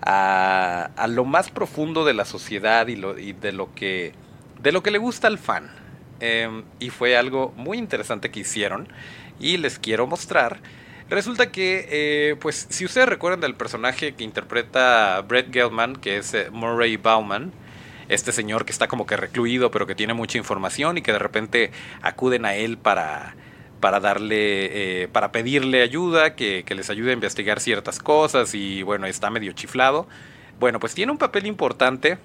a, 0.02 1.06
lo 1.08 1.24
más 1.24 1.50
profundo 1.50 2.04
de 2.04 2.14
la 2.14 2.26
sociedad 2.26 2.86
y, 2.86 2.96
lo, 2.96 3.18
y, 3.18 3.32
de 3.32 3.52
lo 3.52 3.74
que 3.74 4.12
de 4.60 4.72
lo 4.72 4.82
que 4.82 4.90
le 4.90 4.98
gusta 4.98 5.26
al 5.26 5.38
fan. 5.38 5.70
Em, 6.20 6.64
y 6.78 6.90
fue 6.90 7.16
algo 7.16 7.52
muy 7.56 7.78
interesante 7.78 8.30
que 8.30 8.40
hicieron 8.40 8.88
y 9.40 9.56
les 9.56 9.78
quiero 9.78 10.06
mostrar. 10.06 10.60
Resulta 11.10 11.52
que, 11.52 11.86
eh, 11.90 12.36
pues, 12.40 12.66
si 12.70 12.84
ustedes 12.84 13.08
recuerdan 13.08 13.40
del 13.40 13.54
personaje 13.54 14.14
que 14.14 14.24
interpreta 14.24 15.20
Brett 15.22 15.52
Gelman, 15.52 15.96
que 15.96 16.16
es 16.16 16.32
eh, 16.32 16.48
Murray 16.50 16.96
Bauman, 16.96 17.52
este 18.08 18.32
señor 18.32 18.64
que 18.64 18.72
está 18.72 18.88
como 18.88 19.06
que 19.06 19.16
recluido, 19.16 19.70
pero 19.70 19.86
que 19.86 19.94
tiene 19.94 20.14
mucha 20.14 20.38
información 20.38 20.98
y 20.98 21.02
que 21.02 21.12
de 21.12 21.18
repente 21.18 21.70
acuden 22.02 22.44
a 22.44 22.54
él 22.54 22.78
para, 22.78 23.34
para 23.80 24.00
darle, 24.00 25.02
eh, 25.02 25.08
para 25.08 25.30
pedirle 25.30 25.82
ayuda, 25.82 26.34
que, 26.34 26.64
les 26.68 26.88
ayude 26.90 27.10
a 27.10 27.12
investigar 27.12 27.60
ciertas 27.60 27.98
cosas 27.98 28.54
y 28.54 28.82
bueno, 28.82 29.06
está 29.06 29.30
medio 29.30 29.52
chiflado. 29.52 30.06
Bueno, 30.58 30.80
pues 30.80 30.94
tiene 30.94 31.12
un 31.12 31.18
papel 31.18 31.46
importante 31.46 32.18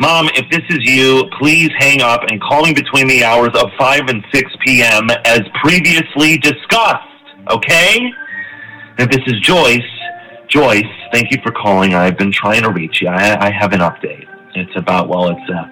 Mom, 0.00 0.30
if 0.34 0.48
this 0.50 0.62
is 0.70 0.78
you, 0.88 1.28
please 1.38 1.68
hang 1.76 2.00
up 2.00 2.22
and 2.30 2.40
call 2.40 2.62
me 2.62 2.72
between 2.72 3.06
the 3.06 3.24
hours 3.24 3.50
of 3.54 3.68
5 3.78 4.08
and 4.08 4.24
6 4.32 4.52
p.m. 4.64 5.10
as 5.26 5.42
previously 5.62 6.38
discussed, 6.38 7.04
okay? 7.50 8.08
If 8.96 9.10
this 9.10 9.20
is 9.26 9.38
Joyce, 9.40 9.82
Joyce, 10.48 10.82
thank 11.12 11.30
you 11.30 11.36
for 11.42 11.52
calling. 11.52 11.92
I've 11.92 12.16
been 12.16 12.32
trying 12.32 12.62
to 12.62 12.72
reach 12.72 13.02
you. 13.02 13.08
I, 13.08 13.48
I 13.48 13.50
have 13.50 13.74
an 13.74 13.80
update. 13.80 14.24
It's 14.54 14.72
about, 14.76 15.10
well, 15.10 15.28
it's, 15.28 15.50
uh, 15.50 15.68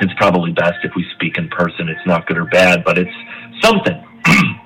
it's 0.00 0.14
probably 0.14 0.50
best 0.50 0.78
if 0.82 0.90
we 0.96 1.06
speak 1.14 1.38
in 1.38 1.48
person. 1.48 1.88
It's 1.88 2.04
not 2.06 2.26
good 2.26 2.38
or 2.38 2.46
bad, 2.46 2.82
but 2.84 2.98
it's 2.98 3.14
something. 3.62 4.04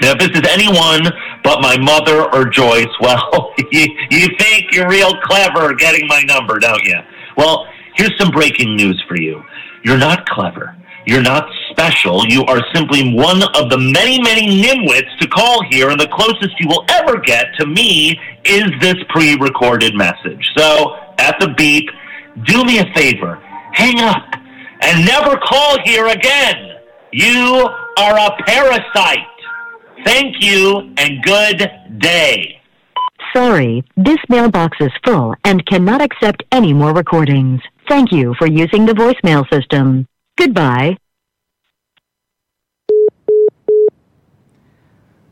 now, 0.00 0.12
if 0.12 0.18
this 0.18 0.30
is 0.30 0.48
anyone 0.48 1.02
but 1.42 1.60
my 1.60 1.78
mother 1.78 2.32
or 2.34 2.44
Joyce, 2.46 2.86
well, 3.00 3.52
you, 3.70 3.86
you 4.10 4.28
think 4.38 4.72
you're 4.72 4.88
real 4.88 5.12
clever 5.22 5.74
getting 5.74 6.06
my 6.06 6.22
number, 6.22 6.58
don't 6.58 6.82
you? 6.84 6.98
Well, 7.36 7.66
here's 7.94 8.16
some 8.18 8.30
breaking 8.30 8.76
news 8.76 9.02
for 9.08 9.16
you. 9.16 9.42
You're 9.84 9.98
not 9.98 10.28
clever. 10.28 10.76
You're 11.06 11.22
not 11.22 11.48
special. 11.70 12.26
You 12.26 12.44
are 12.44 12.60
simply 12.74 13.14
one 13.14 13.42
of 13.56 13.70
the 13.70 13.78
many, 13.78 14.20
many 14.20 14.62
nimwits 14.62 15.18
to 15.20 15.28
call 15.28 15.62
here, 15.70 15.88
and 15.88 15.98
the 15.98 16.08
closest 16.08 16.54
you 16.60 16.68
will 16.68 16.84
ever 16.90 17.18
get 17.18 17.46
to 17.58 17.66
me 17.66 18.20
is 18.44 18.70
this 18.80 18.96
pre 19.08 19.36
recorded 19.38 19.94
message. 19.94 20.46
So, 20.56 20.96
at 21.18 21.40
the 21.40 21.54
beep, 21.56 21.88
do 22.44 22.64
me 22.64 22.78
a 22.78 22.84
favor 22.94 23.42
hang 23.72 24.00
up 24.00 24.34
and 24.82 25.06
never 25.06 25.36
call 25.38 25.78
here 25.84 26.08
again. 26.08 26.76
You 27.12 27.68
are 27.98 28.18
a 28.18 28.30
parasite. 28.46 29.26
Thank 30.04 30.36
you 30.40 30.92
and 30.96 31.22
good 31.22 31.70
day. 31.98 32.60
Sorry, 33.34 33.84
this 33.96 34.18
mailbox 34.28 34.76
is 34.80 34.90
full 35.04 35.34
and 35.44 35.64
cannot 35.66 36.00
accept 36.00 36.42
any 36.50 36.72
more 36.72 36.92
recordings. 36.92 37.60
Thank 37.88 38.10
you 38.12 38.34
for 38.38 38.46
using 38.46 38.86
the 38.86 38.92
voicemail 38.92 39.44
system. 39.52 40.06
Goodbye. 40.36 40.96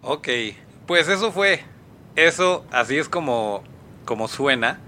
Ok, 0.03 0.29
pues 0.87 1.09
eso 1.09 1.33
fue. 1.33 1.61
Eso, 2.17 2.65
así 2.71 2.99
es 2.99 3.09
como, 3.09 3.63
como 4.05 4.29
suena. 4.29 4.81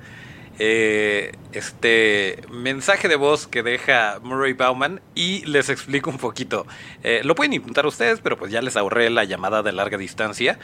Eh, 0.62 1.32
este 1.52 2.42
mensaje 2.50 3.08
de 3.08 3.16
voz 3.16 3.46
que 3.46 3.62
deja 3.62 4.18
Murray 4.22 4.52
Bauman 4.52 5.00
y 5.14 5.42
les 5.46 5.70
explico 5.70 6.10
un 6.10 6.18
poquito. 6.18 6.66
Eh, 7.02 7.22
lo 7.24 7.34
pueden 7.34 7.54
intentar 7.54 7.86
ustedes, 7.86 8.20
pero 8.20 8.36
pues 8.36 8.52
ya 8.52 8.60
les 8.60 8.76
ahorré 8.76 9.08
la 9.08 9.24
llamada 9.24 9.62
de 9.62 9.72
larga 9.72 9.96
distancia. 9.96 10.58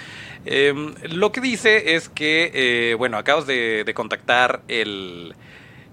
Eh, 0.45 0.75
lo 1.09 1.33
que 1.33 1.41
dice 1.41 1.95
es 1.95 2.11
que, 2.11 2.51
eh, 2.53 2.95
bueno, 2.97 3.17
acabas 3.17 3.47
de, 3.47 3.91
contactar 3.95 4.61
el, 4.69 5.35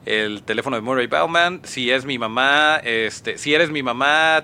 el 0.05 0.43
teléfono 0.43 0.75
de 0.75 0.81
Murray 0.81 1.07
Bauman. 1.07 1.61
Si 1.63 1.89
es 1.89 2.03
mi 2.03 2.19
mamá, 2.19 2.81
este, 2.83 3.37
si 3.37 3.53
eres 3.53 3.69
mi 3.69 3.83
mamá, 3.83 4.43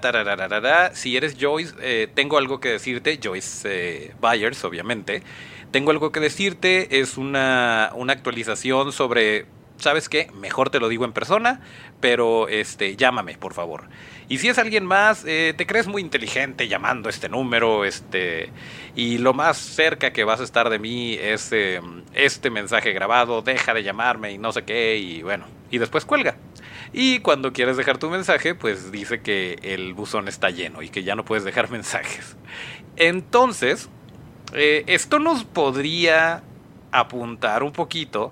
si 0.94 1.18
eres 1.18 1.36
Joyce, 1.38 1.76
eh, 1.82 2.08
tengo 2.14 2.38
algo 2.38 2.62
que 2.62 2.70
decirte, 2.70 3.20
Joyce 3.22 4.14
Byers, 4.22 4.64
obviamente. 4.64 5.22
Tengo 5.72 5.92
algo 5.92 6.12
que 6.12 6.20
decirte, 6.20 7.00
es 7.00 7.18
una, 7.18 7.92
una 7.94 8.14
actualización 8.14 8.92
sobre, 8.92 9.46
¿sabes 9.78 10.10
qué? 10.10 10.32
Mejor 10.34 10.72
te 10.72 10.80
lo 10.80 10.90
digo 10.90 11.06
en 11.06 11.14
persona, 11.14 11.62
pero 12.00 12.48
este, 12.48 12.96
llámame, 12.96 13.38
por 13.38 13.54
favor. 13.54 13.84
Y 14.30 14.40
si 14.40 14.48
es 14.48 14.58
alguien 14.58 14.86
más, 14.86 15.26
eh, 15.26 15.54
te 15.56 15.68
crees 15.68 15.88
muy 15.88 16.02
inteligente 16.02 16.68
llamando 16.68 17.08
este 17.08 17.30
número, 17.30 17.86
este, 17.86 18.52
y 18.96 19.20
lo 19.20 19.34
más 19.34 19.58
cerca 19.58 20.12
que 20.12 20.24
vas 20.24 20.40
a 20.40 20.44
estar 20.44 20.70
de 20.70 20.80
mí 20.80 21.14
es 21.14 21.52
eh, 21.52 21.82
este 22.14 22.50
mensaje 22.50 22.92
grabado, 22.92 23.42
deja 23.44 23.74
de 23.74 23.84
llamarme 23.84 24.32
y 24.32 24.38
no 24.40 24.52
sé 24.52 24.64
qué, 24.64 24.98
y 24.98 25.22
bueno, 25.22 25.46
y 25.70 25.78
después 25.78 26.06
cuelga. 26.06 26.36
Y 26.94 27.20
cuando 27.20 27.54
quieres 27.54 27.78
dejar 27.78 28.00
tu 28.00 28.10
mensaje, 28.10 28.56
pues 28.56 28.92
dice 28.92 29.22
que 29.22 29.60
el 29.62 29.94
buzón 29.94 30.28
está 30.28 30.50
lleno 30.50 30.82
y 30.82 30.90
que 30.90 31.04
ya 31.04 31.16
no 31.16 31.26
puedes 31.26 31.44
dejar 31.44 31.70
mensajes. 31.72 32.36
Entonces, 32.96 33.90
eh, 34.54 34.84
esto 34.88 35.20
nos 35.20 35.44
podría 35.44 36.44
apuntar 36.92 37.64
un 37.64 37.72
poquito 37.72 38.32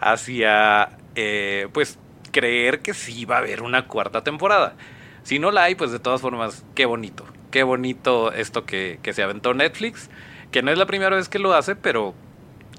hacia, 0.00 0.90
eh, 1.14 1.68
pues, 1.72 1.98
creer 2.30 2.80
que 2.80 2.94
sí 2.94 3.24
va 3.24 3.36
a 3.36 3.38
haber 3.38 3.62
una 3.62 3.86
cuarta 3.86 4.22
temporada. 4.22 4.74
Si 5.22 5.38
no 5.38 5.50
la 5.50 5.64
hay, 5.64 5.74
pues 5.74 5.90
de 5.90 5.98
todas 5.98 6.20
formas, 6.20 6.64
qué 6.74 6.86
bonito. 6.86 7.24
Qué 7.50 7.62
bonito 7.62 8.32
esto 8.32 8.64
que, 8.64 9.00
que 9.02 9.12
se 9.12 9.22
aventó 9.22 9.54
Netflix, 9.54 10.10
que 10.50 10.62
no 10.62 10.70
es 10.70 10.78
la 10.78 10.86
primera 10.86 11.16
vez 11.16 11.28
que 11.28 11.38
lo 11.38 11.54
hace, 11.54 11.76
pero 11.76 12.14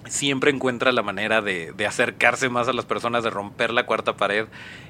siempre 0.06 0.52
encuentra 0.52 0.92
la 0.92 1.02
manera 1.02 1.42
de, 1.42 1.74
acercarse 1.88 2.50
más 2.50 2.68
a 2.68 2.74
las 2.74 2.86
personas, 2.86 3.24
de 3.24 3.30
romper 3.30 3.72
la 3.72 3.86
cuarta 3.86 4.16
pared. 4.16 4.48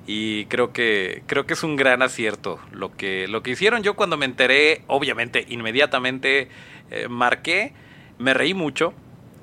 Y 0.07 0.45
creo 0.45 0.73
que, 0.73 1.23
creo 1.27 1.45
que 1.45 1.53
es 1.53 1.63
un 1.63 1.75
gran 1.75 2.01
acierto 2.01 2.59
lo 2.71 2.95
que, 2.95 3.27
lo 3.27 3.43
que 3.43 3.51
hicieron. 3.51 3.83
Yo 3.83 3.95
cuando 3.95 4.17
me 4.17 4.25
enteré, 4.25 4.83
obviamente, 4.87 5.45
inmediatamente 5.49 6.49
eh, 6.91 7.07
marqué, 7.09 7.73
me 8.17 8.33
reí 8.33 8.53
mucho. 8.53 8.93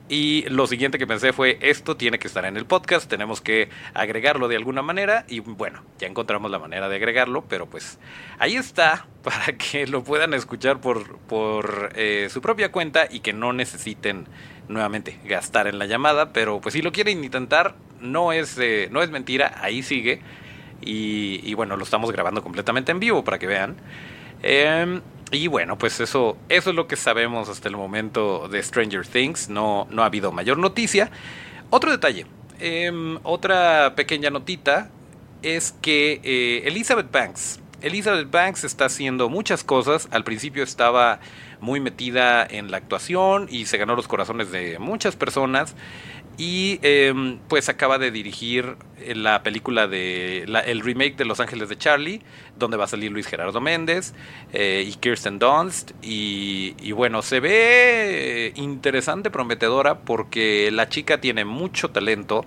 Y 0.08 0.44
lo 0.48 0.68
siguiente 0.68 0.98
que 0.98 1.06
pensé 1.06 1.32
fue, 1.32 1.58
esto 1.60 1.96
tiene 1.96 2.20
que 2.20 2.28
estar 2.28 2.44
en 2.44 2.56
el 2.56 2.64
podcast, 2.64 3.10
tenemos 3.10 3.40
que 3.40 3.70
agregarlo 3.92 4.46
de 4.46 4.54
alguna 4.54 4.80
manera. 4.80 5.24
Y 5.26 5.40
bueno, 5.40 5.82
ya 5.98 6.06
encontramos 6.06 6.48
la 6.48 6.60
manera 6.60 6.88
de 6.88 6.94
agregarlo, 6.94 7.44
pero 7.48 7.66
pues 7.66 7.98
ahí 8.38 8.54
está 8.54 9.06
para 9.24 9.56
que 9.58 9.88
lo 9.88 10.04
puedan 10.04 10.32
escuchar 10.32 10.80
por, 10.80 11.18
por 11.18 11.90
eh, 11.96 12.28
su 12.30 12.40
propia 12.40 12.70
cuenta 12.70 13.08
y 13.10 13.18
que 13.18 13.32
no 13.32 13.52
necesiten 13.52 14.28
nuevamente 14.68 15.18
gastar 15.24 15.66
en 15.66 15.78
la 15.78 15.86
llamada, 15.86 16.32
pero 16.32 16.60
pues 16.60 16.72
si 16.72 16.82
lo 16.82 16.92
quieren 16.92 17.24
intentar, 17.24 17.74
no 18.00 18.32
es, 18.32 18.58
eh, 18.58 18.88
no 18.90 19.02
es 19.02 19.10
mentira, 19.10 19.58
ahí 19.60 19.82
sigue. 19.82 20.20
Y, 20.82 21.40
y, 21.42 21.54
bueno, 21.54 21.76
lo 21.76 21.84
estamos 21.84 22.12
grabando 22.12 22.42
completamente 22.42 22.92
en 22.92 23.00
vivo 23.00 23.24
para 23.24 23.38
que 23.38 23.46
vean. 23.46 23.76
Eh, 24.42 25.00
y 25.32 25.48
bueno, 25.48 25.76
pues 25.76 25.98
eso, 26.00 26.36
eso 26.48 26.70
es 26.70 26.76
lo 26.76 26.86
que 26.86 26.96
sabemos 26.96 27.48
hasta 27.48 27.68
el 27.68 27.76
momento 27.76 28.48
de 28.48 28.62
Stranger 28.62 29.06
Things. 29.06 29.48
No, 29.48 29.86
no 29.90 30.02
ha 30.02 30.06
habido 30.06 30.30
mayor 30.30 30.58
noticia. 30.58 31.10
Otro 31.70 31.90
detalle, 31.90 32.26
eh, 32.60 33.18
otra 33.24 33.94
pequeña 33.96 34.30
notita 34.30 34.90
es 35.42 35.74
que 35.82 36.20
eh, 36.22 36.62
Elizabeth 36.66 37.10
Banks, 37.10 37.60
Elizabeth 37.82 38.30
Banks 38.30 38.64
está 38.64 38.86
haciendo 38.86 39.28
muchas 39.28 39.64
cosas. 39.64 40.08
Al 40.12 40.22
principio 40.22 40.62
estaba 40.62 41.18
muy 41.60 41.80
metida 41.80 42.46
en 42.48 42.70
la 42.70 42.76
actuación 42.76 43.46
y 43.50 43.66
se 43.66 43.78
ganó 43.78 43.96
los 43.96 44.08
corazones 44.08 44.50
de 44.50 44.78
muchas 44.78 45.16
personas. 45.16 45.74
Y 46.38 46.78
eh, 46.82 47.38
pues 47.48 47.70
acaba 47.70 47.98
de 47.98 48.10
dirigir 48.10 48.76
la 49.14 49.42
película 49.42 49.86
de 49.86 50.44
la, 50.46 50.60
el 50.60 50.80
remake 50.80 51.16
de 51.16 51.24
Los 51.24 51.40
Ángeles 51.40 51.68
de 51.70 51.78
Charlie, 51.78 52.22
donde 52.58 52.76
va 52.76 52.84
a 52.84 52.88
salir 52.88 53.10
Luis 53.10 53.26
Gerardo 53.26 53.60
Méndez 53.60 54.12
eh, 54.52 54.84
y 54.86 54.92
Kirsten 54.94 55.38
Dunst. 55.38 55.92
Y, 56.02 56.92
bueno, 56.92 57.22
se 57.22 57.40
ve 57.40 58.52
interesante, 58.56 59.30
prometedora, 59.30 60.00
porque 60.00 60.70
la 60.70 60.88
chica 60.88 61.20
tiene 61.20 61.44
mucho 61.44 61.90
talento. 61.90 62.44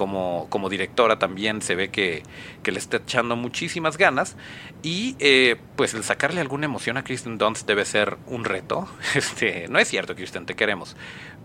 Como, 0.00 0.46
como 0.48 0.70
directora 0.70 1.18
también 1.18 1.60
se 1.60 1.74
ve 1.74 1.90
que, 1.90 2.22
que 2.62 2.72
le 2.72 2.78
está 2.78 2.96
echando 2.96 3.36
muchísimas 3.36 3.98
ganas. 3.98 4.34
Y 4.82 5.14
eh, 5.18 5.56
pues 5.76 5.92
el 5.92 6.04
sacarle 6.04 6.40
alguna 6.40 6.64
emoción 6.64 6.96
a 6.96 7.04
Kristen 7.04 7.36
Dunst 7.36 7.66
debe 7.66 7.84
ser 7.84 8.16
un 8.26 8.46
reto. 8.46 8.88
Este, 9.14 9.68
no 9.68 9.78
es 9.78 9.88
cierto, 9.88 10.14
Kristen, 10.14 10.46
te 10.46 10.54
queremos. 10.54 10.96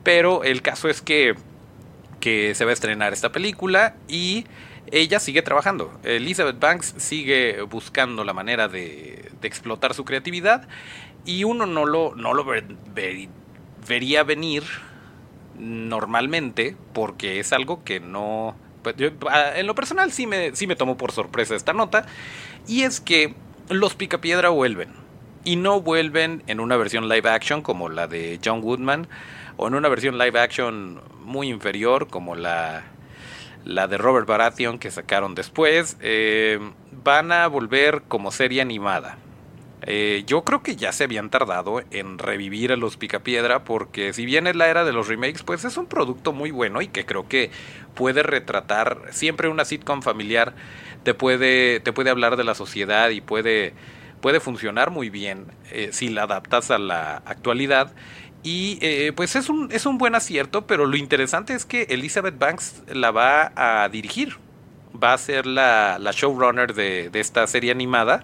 Pero 0.05 0.45
el 0.45 0.61
caso 0.61 0.87
es 0.87 1.01
que 1.01 1.35
que 2.21 2.55
se 2.55 2.63
va 2.63 2.71
a 2.71 2.73
estrenar 2.73 3.11
esta 3.11 3.33
película 3.33 3.97
y 4.07 4.45
ella 4.89 5.19
sigue 5.19 5.41
trabajando. 5.41 5.99
Elizabeth 6.03 6.57
Banks 6.57 6.95
sigue 6.97 7.61
buscando 7.63 8.23
la 8.23 8.31
manera 8.31 8.69
de, 8.69 9.31
de 9.41 9.47
explotar 9.49 9.93
su 9.93 10.05
creatividad 10.05 10.65
y 11.25 11.43
uno 11.43 11.65
no 11.65 11.85
lo, 11.85 12.15
no 12.15 12.33
lo 12.33 12.45
ver, 12.45 12.63
ver, 12.93 13.27
vería 13.85 14.23
venir 14.23 14.63
normalmente 15.59 16.75
porque 16.93 17.39
es 17.39 17.53
algo 17.53 17.83
que 17.83 17.99
no... 17.99 18.55
Pues 18.83 18.95
yo, 18.97 19.09
en 19.55 19.65
lo 19.65 19.73
personal 19.73 20.11
sí 20.11 20.27
me, 20.27 20.55
sí 20.55 20.67
me 20.67 20.75
tomó 20.75 20.95
por 20.95 21.11
sorpresa 21.11 21.55
esta 21.55 21.73
nota 21.73 22.05
y 22.67 22.83
es 22.83 22.99
que 22.99 23.33
los 23.69 23.95
Picapiedra 23.95 24.49
vuelven 24.49 24.89
y 25.43 25.55
no 25.55 25.81
vuelven 25.81 26.43
en 26.47 26.59
una 26.59 26.77
versión 26.77 27.09
live 27.09 27.29
action 27.29 27.61
como 27.61 27.89
la 27.89 28.07
de 28.07 28.39
John 28.43 28.61
Woodman 28.61 29.07
o 29.57 29.67
en 29.67 29.75
una 29.75 29.89
versión 29.89 30.17
live 30.17 30.39
action 30.39 31.01
muy 31.23 31.49
inferior 31.49 32.07
como 32.07 32.35
la, 32.35 32.83
la 33.65 33.87
de 33.87 33.97
Robert 33.97 34.27
Baratheon 34.27 34.77
que 34.79 34.91
sacaron 34.91 35.35
después, 35.35 35.97
eh, 36.01 36.59
van 37.03 37.31
a 37.31 37.47
volver 37.47 38.03
como 38.07 38.31
serie 38.31 38.61
animada. 38.61 39.17
Eh, 39.87 40.23
yo 40.25 40.43
creo 40.43 40.63
que 40.63 40.75
ya 40.75 40.91
se 40.91 41.03
habían 41.03 41.29
tardado 41.29 41.81
en 41.91 42.17
revivir 42.17 42.71
a 42.71 42.75
los 42.75 42.97
Picapiedra 42.97 43.63
porque 43.63 44.13
si 44.13 44.25
bien 44.25 44.47
es 44.47 44.55
la 44.55 44.67
era 44.67 44.83
de 44.83 44.91
los 44.91 45.07
remakes, 45.07 45.43
pues 45.43 45.63
es 45.63 45.77
un 45.77 45.85
producto 45.85 46.33
muy 46.33 46.49
bueno 46.49 46.81
y 46.81 46.87
que 46.87 47.05
creo 47.05 47.27
que 47.27 47.51
puede 47.93 48.23
retratar 48.23 49.09
siempre 49.11 49.47
una 49.47 49.63
sitcom 49.63 50.01
familiar, 50.01 50.55
te 51.03 51.13
puede, 51.13 51.79
te 51.81 51.93
puede 51.93 52.09
hablar 52.09 52.35
de 52.35 52.43
la 52.43 52.55
sociedad 52.55 53.09
y 53.11 53.21
puede, 53.21 53.73
puede 54.21 54.39
funcionar 54.39 54.89
muy 54.89 55.11
bien 55.11 55.45
eh, 55.71 55.89
si 55.91 56.09
la 56.09 56.23
adaptas 56.23 56.71
a 56.71 56.79
la 56.79 57.17
actualidad. 57.25 57.93
Y 58.41 58.79
eh, 58.81 59.13
pues 59.15 59.35
es 59.35 59.49
un, 59.49 59.71
es 59.71 59.85
un 59.85 59.97
buen 59.99 60.15
acierto, 60.15 60.65
pero 60.67 60.87
lo 60.87 60.97
interesante 60.97 61.53
es 61.53 61.65
que 61.65 61.83
Elizabeth 61.89 62.37
Banks 62.39 62.83
la 62.87 63.11
va 63.11 63.51
a 63.55 63.87
dirigir. 63.89 64.37
Va 65.01 65.13
a 65.13 65.17
ser 65.17 65.45
la, 65.45 65.97
la 65.99 66.11
showrunner 66.11 66.73
de, 66.73 67.09
de 67.09 67.19
esta 67.19 67.45
serie 67.47 67.71
animada. 67.71 68.23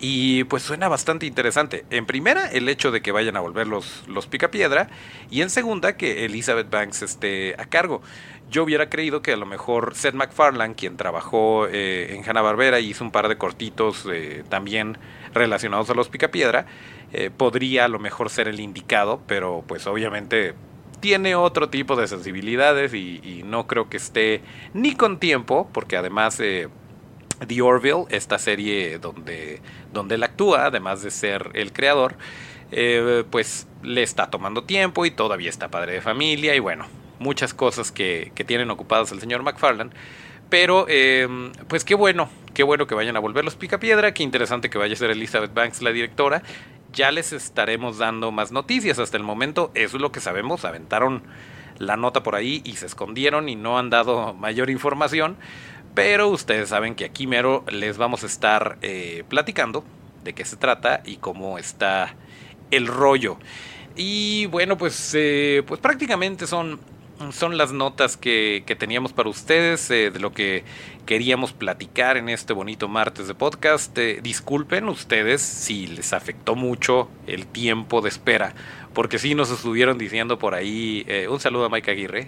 Y 0.00 0.44
pues 0.44 0.62
suena 0.62 0.88
bastante 0.88 1.26
interesante. 1.26 1.84
En 1.90 2.06
primera, 2.06 2.46
el 2.46 2.68
hecho 2.68 2.92
de 2.92 3.02
que 3.02 3.10
vayan 3.10 3.36
a 3.36 3.40
volver 3.40 3.66
los, 3.66 4.04
los 4.06 4.28
Picapiedra. 4.28 4.88
Y 5.28 5.42
en 5.42 5.50
segunda, 5.50 5.96
que 5.96 6.24
Elizabeth 6.24 6.70
Banks 6.70 7.02
esté 7.02 7.56
a 7.58 7.66
cargo. 7.66 8.00
Yo 8.48 8.62
hubiera 8.62 8.88
creído 8.88 9.22
que 9.22 9.32
a 9.32 9.36
lo 9.36 9.44
mejor 9.44 9.94
Seth 9.94 10.14
MacFarlane, 10.14 10.74
quien 10.74 10.96
trabajó 10.96 11.66
eh, 11.66 12.14
en 12.14 12.28
Hanna-Barbera 12.28 12.80
y 12.80 12.90
hizo 12.90 13.04
un 13.04 13.10
par 13.10 13.28
de 13.28 13.36
cortitos 13.36 14.06
eh, 14.10 14.44
también 14.48 14.98
relacionados 15.34 15.90
a 15.90 15.94
los 15.94 16.08
Picapiedra, 16.08 16.66
eh, 17.12 17.30
podría 17.36 17.84
a 17.84 17.88
lo 17.88 17.98
mejor 17.98 18.30
ser 18.30 18.48
el 18.48 18.60
indicado, 18.60 19.20
pero 19.26 19.64
pues 19.66 19.86
obviamente 19.86 20.54
tiene 21.00 21.34
otro 21.34 21.68
tipo 21.68 21.94
de 21.96 22.06
sensibilidades 22.06 22.94
y, 22.94 23.20
y 23.22 23.42
no 23.44 23.66
creo 23.66 23.90
que 23.90 23.98
esté 23.98 24.40
ni 24.72 24.94
con 24.94 25.18
tiempo, 25.18 25.68
porque 25.72 25.96
además 25.96 26.40
The 27.46 27.62
Orville, 27.62 28.04
esta 28.10 28.38
serie 28.38 28.98
donde, 28.98 29.60
donde 29.92 30.16
él 30.16 30.22
actúa, 30.22 30.66
además 30.66 31.02
de 31.02 31.10
ser 31.10 31.50
el 31.54 31.72
creador, 31.72 32.16
eh, 32.70 33.24
pues 33.30 33.66
le 33.82 34.02
está 34.02 34.28
tomando 34.30 34.64
tiempo 34.64 35.06
y 35.06 35.10
todavía 35.10 35.50
está 35.50 35.68
padre 35.68 35.94
de 35.94 36.00
familia 36.00 36.54
y 36.54 36.58
bueno, 36.58 36.86
muchas 37.18 37.54
cosas 37.54 37.92
que, 37.92 38.32
que 38.34 38.44
tienen 38.44 38.70
ocupadas 38.70 39.12
el 39.12 39.20
señor 39.20 39.42
McFarland. 39.42 39.92
Pero, 40.48 40.86
eh, 40.88 41.28
pues 41.68 41.84
qué 41.84 41.94
bueno, 41.94 42.30
qué 42.54 42.62
bueno 42.62 42.86
que 42.86 42.94
vayan 42.94 43.16
a 43.16 43.20
volver 43.20 43.44
los 43.44 43.56
Picapiedra, 43.56 44.14
qué 44.14 44.22
interesante 44.22 44.70
que 44.70 44.78
vaya 44.78 44.94
a 44.94 44.96
ser 44.96 45.10
Elizabeth 45.10 45.52
Banks 45.52 45.82
la 45.82 45.92
directora. 45.92 46.42
Ya 46.92 47.10
les 47.10 47.32
estaremos 47.32 47.98
dando 47.98 48.32
más 48.32 48.50
noticias. 48.50 48.98
Hasta 48.98 49.18
el 49.18 49.22
momento, 49.22 49.70
eso 49.74 49.96
es 49.98 50.00
lo 50.00 50.10
que 50.10 50.20
sabemos. 50.20 50.64
Aventaron 50.64 51.22
la 51.78 51.96
nota 51.96 52.22
por 52.22 52.34
ahí 52.34 52.62
y 52.64 52.76
se 52.76 52.86
escondieron 52.86 53.48
y 53.50 53.56
no 53.56 53.78
han 53.78 53.90
dado 53.90 54.32
mayor 54.32 54.70
información. 54.70 55.36
Pero 55.98 56.28
ustedes 56.28 56.68
saben 56.68 56.94
que 56.94 57.04
aquí 57.04 57.26
mero 57.26 57.64
les 57.68 57.98
vamos 57.98 58.22
a 58.22 58.26
estar 58.26 58.78
eh, 58.82 59.24
platicando 59.28 59.82
de 60.22 60.32
qué 60.32 60.44
se 60.44 60.54
trata 60.56 61.02
y 61.04 61.16
cómo 61.16 61.58
está 61.58 62.14
el 62.70 62.86
rollo. 62.86 63.36
Y 63.96 64.46
bueno, 64.46 64.78
pues, 64.78 65.12
eh, 65.16 65.64
pues 65.66 65.80
prácticamente 65.80 66.46
son, 66.46 66.78
son 67.32 67.58
las 67.58 67.72
notas 67.72 68.16
que, 68.16 68.62
que 68.64 68.76
teníamos 68.76 69.12
para 69.12 69.28
ustedes, 69.28 69.90
eh, 69.90 70.12
de 70.12 70.20
lo 70.20 70.32
que 70.32 70.62
queríamos 71.04 71.52
platicar 71.52 72.16
en 72.16 72.28
este 72.28 72.52
bonito 72.52 72.86
martes 72.86 73.26
de 73.26 73.34
podcast. 73.34 73.98
Eh, 73.98 74.20
disculpen 74.22 74.88
ustedes 74.88 75.42
si 75.42 75.88
les 75.88 76.12
afectó 76.12 76.54
mucho 76.54 77.08
el 77.26 77.48
tiempo 77.48 78.02
de 78.02 78.10
espera, 78.10 78.54
porque 78.98 79.20
sí 79.20 79.36
nos 79.36 79.48
estuvieron 79.52 79.96
diciendo 79.96 80.40
por 80.40 80.56
ahí, 80.56 81.04
eh, 81.06 81.28
un 81.28 81.38
saludo 81.38 81.66
a 81.66 81.68
Mike 81.68 81.88
Aguirre, 81.88 82.26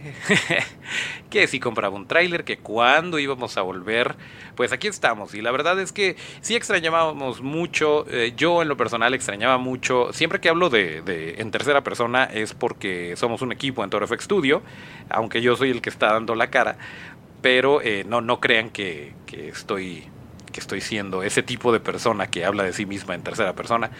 que 1.29 1.49
si 1.49 1.59
compraba 1.59 1.97
un 1.97 2.07
tráiler, 2.07 2.45
que 2.45 2.59
cuando 2.59 3.19
íbamos 3.19 3.57
a 3.57 3.63
volver, 3.63 4.15
pues 4.55 4.71
aquí 4.71 4.87
estamos. 4.87 5.35
Y 5.35 5.43
la 5.43 5.51
verdad 5.51 5.81
es 5.81 5.91
que 5.91 6.15
sí 6.43 6.55
extrañábamos 6.55 7.43
mucho, 7.43 8.07
eh, 8.09 8.35
yo 8.37 8.63
en 8.63 8.69
lo 8.69 8.77
personal 8.77 9.15
extrañaba 9.15 9.59
mucho, 9.59 10.13
siempre 10.13 10.39
que 10.39 10.49
hablo 10.49 10.71
de, 10.71 11.35
en 11.39 11.51
tercera 11.51 11.83
persona 11.83 12.23
es 12.23 12.55
porque 12.55 13.17
somos 13.17 13.43
un 13.43 13.51
equipo 13.51 13.83
en 13.83 13.91
ToroFX 13.91 14.23
Studio, 14.23 14.63
aunque 15.09 15.43
yo 15.43 15.57
soy 15.57 15.73
el 15.73 15.83
que 15.83 15.91
está 15.91 16.13
dando 16.13 16.37
la 16.37 16.51
cara, 16.51 16.79
pero 17.43 17.83
eh, 17.83 18.05
no, 18.07 18.21
no 18.21 18.39
crean 18.39 18.71
que, 18.71 19.15
que 19.27 19.49
estoy 19.49 20.07
que 20.53 20.61
estoy 20.61 20.81
siendo 20.81 21.25
ese 21.25 21.43
tipo 21.43 21.73
de 21.73 21.81
persona 21.81 22.29
que 22.29 22.45
habla 22.45 22.63
de 22.63 22.73
sí 22.73 22.87
misma 22.87 23.17
en 23.17 23.23
tercera 23.23 23.55
persona. 23.55 23.91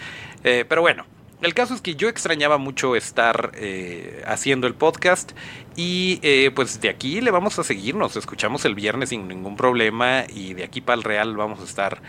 Pero 0.43 0.81
bueno, 0.81 1.05
el 1.43 1.55
caso 1.55 1.75
es 1.75 1.81
que 1.81 1.95
yo 1.95 2.09
extrañaba 2.09 2.59
mucho 2.59 2.97
estar 2.97 3.53
eh, 3.55 4.23
haciendo 4.27 4.67
el 4.67 4.75
podcast 4.75 5.33
y 5.75 6.19
eh, 6.23 6.51
pues 6.55 6.83
de 6.83 6.91
aquí 6.91 7.23
le 7.23 7.31
vamos 7.31 7.59
a 7.59 7.65
seguir, 7.65 7.95
nos 7.95 8.17
escuchamos 8.17 8.67
el 8.67 8.75
viernes 8.75 9.09
sin 9.09 9.27
ningún 9.27 9.57
problema 9.57 10.25
y 10.29 10.53
de 10.53 10.65
aquí 10.65 10.83
para 10.83 10.97
el 10.99 11.03
real 11.03 11.37
vamos 11.37 11.61
a 11.61 11.65
estar 11.65 12.03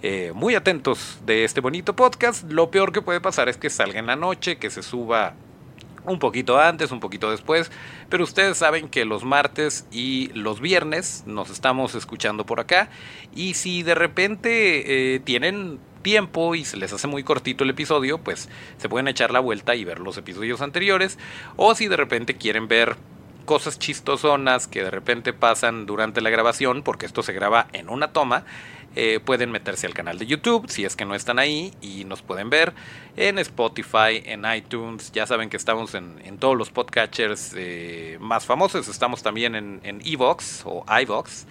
eh, 0.00 0.32
muy 0.34 0.54
atentos 0.54 1.18
de 1.26 1.44
este 1.44 1.60
bonito 1.60 1.94
podcast. 1.94 2.50
Lo 2.50 2.70
peor 2.70 2.92
que 2.92 3.02
puede 3.02 3.20
pasar 3.20 3.50
es 3.50 3.58
que 3.58 3.68
salga 3.68 3.98
en 3.98 4.06
la 4.06 4.16
noche, 4.16 4.56
que 4.56 4.70
se 4.70 4.82
suba 4.82 5.34
un 6.06 6.18
poquito 6.18 6.58
antes, 6.58 6.90
un 6.90 7.00
poquito 7.00 7.30
después, 7.30 7.70
pero 8.08 8.24
ustedes 8.24 8.56
saben 8.56 8.88
que 8.88 9.04
los 9.04 9.22
martes 9.22 9.86
y 9.90 10.28
los 10.32 10.60
viernes 10.60 11.24
nos 11.26 11.50
estamos 11.50 11.94
escuchando 11.94 12.46
por 12.46 12.60
acá 12.60 12.88
y 13.34 13.52
si 13.52 13.82
de 13.82 13.94
repente 13.94 15.20
tienen 15.26 15.78
y 16.54 16.64
se 16.64 16.76
les 16.78 16.92
hace 16.92 17.06
muy 17.06 17.22
cortito 17.22 17.64
el 17.64 17.70
episodio, 17.70 18.18
pues 18.18 18.48
se 18.78 18.88
pueden 18.88 19.08
echar 19.08 19.30
la 19.30 19.40
vuelta 19.40 19.74
y 19.74 19.84
ver 19.84 19.98
los 19.98 20.16
episodios 20.16 20.62
anteriores 20.62 21.18
o 21.56 21.74
si 21.74 21.86
de 21.86 21.96
repente 21.96 22.34
quieren 22.34 22.66
ver 22.66 22.96
cosas 23.44 23.78
chistosonas 23.78 24.66
que 24.66 24.82
de 24.82 24.90
repente 24.90 25.32
pasan 25.32 25.86
durante 25.86 26.20
la 26.20 26.30
grabación, 26.30 26.82
porque 26.82 27.06
esto 27.06 27.22
se 27.22 27.32
graba 27.32 27.66
en 27.72 27.88
una 27.90 28.08
toma, 28.08 28.44
eh, 28.96 29.20
pueden 29.24 29.50
meterse 29.50 29.86
al 29.86 29.94
canal 29.94 30.18
de 30.18 30.26
YouTube 30.26 30.68
si 30.70 30.84
es 30.84 30.96
que 30.96 31.04
no 31.04 31.14
están 31.14 31.38
ahí 31.38 31.72
y 31.82 32.04
nos 32.04 32.22
pueden 32.22 32.48
ver 32.48 32.72
en 33.16 33.38
Spotify, 33.38 34.22
en 34.24 34.44
iTunes. 34.50 35.12
Ya 35.12 35.26
saben 35.26 35.50
que 35.50 35.58
estamos 35.58 35.94
en, 35.94 36.20
en 36.24 36.38
todos 36.38 36.56
los 36.56 36.70
podcatchers 36.70 37.52
eh, 37.56 38.16
más 38.20 38.46
famosos. 38.46 38.88
Estamos 38.88 39.22
también 39.22 39.54
en, 39.54 39.80
en 39.82 40.00
Evox 40.04 40.62
o 40.64 40.84
iVox. 41.02 41.46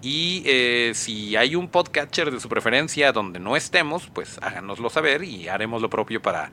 Y 0.00 0.42
eh, 0.46 0.92
si 0.94 1.34
hay 1.36 1.56
un 1.56 1.68
podcatcher 1.68 2.30
de 2.30 2.40
su 2.40 2.48
preferencia 2.48 3.12
donde 3.12 3.40
no 3.40 3.56
estemos, 3.56 4.08
pues 4.12 4.38
háganoslo 4.42 4.90
saber 4.90 5.24
y 5.24 5.48
haremos 5.48 5.82
lo 5.82 5.90
propio 5.90 6.22
para, 6.22 6.52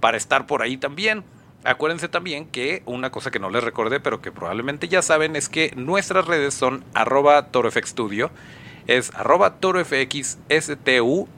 para 0.00 0.16
estar 0.16 0.46
por 0.46 0.62
ahí 0.62 0.76
también. 0.76 1.24
Acuérdense 1.64 2.08
también 2.08 2.46
que 2.46 2.82
una 2.86 3.10
cosa 3.10 3.30
que 3.30 3.38
no 3.38 3.48
les 3.48 3.62
recordé, 3.62 4.00
pero 4.00 4.20
que 4.20 4.32
probablemente 4.32 4.88
ya 4.88 5.00
saben, 5.00 5.36
es 5.36 5.48
que 5.48 5.72
nuestras 5.76 6.26
redes 6.26 6.54
son 6.54 6.84
arroba 6.92 7.46
torofxstudio, 7.46 8.30
es 8.88 9.14
arroba 9.14 9.60
torofxstudio, 9.60 11.28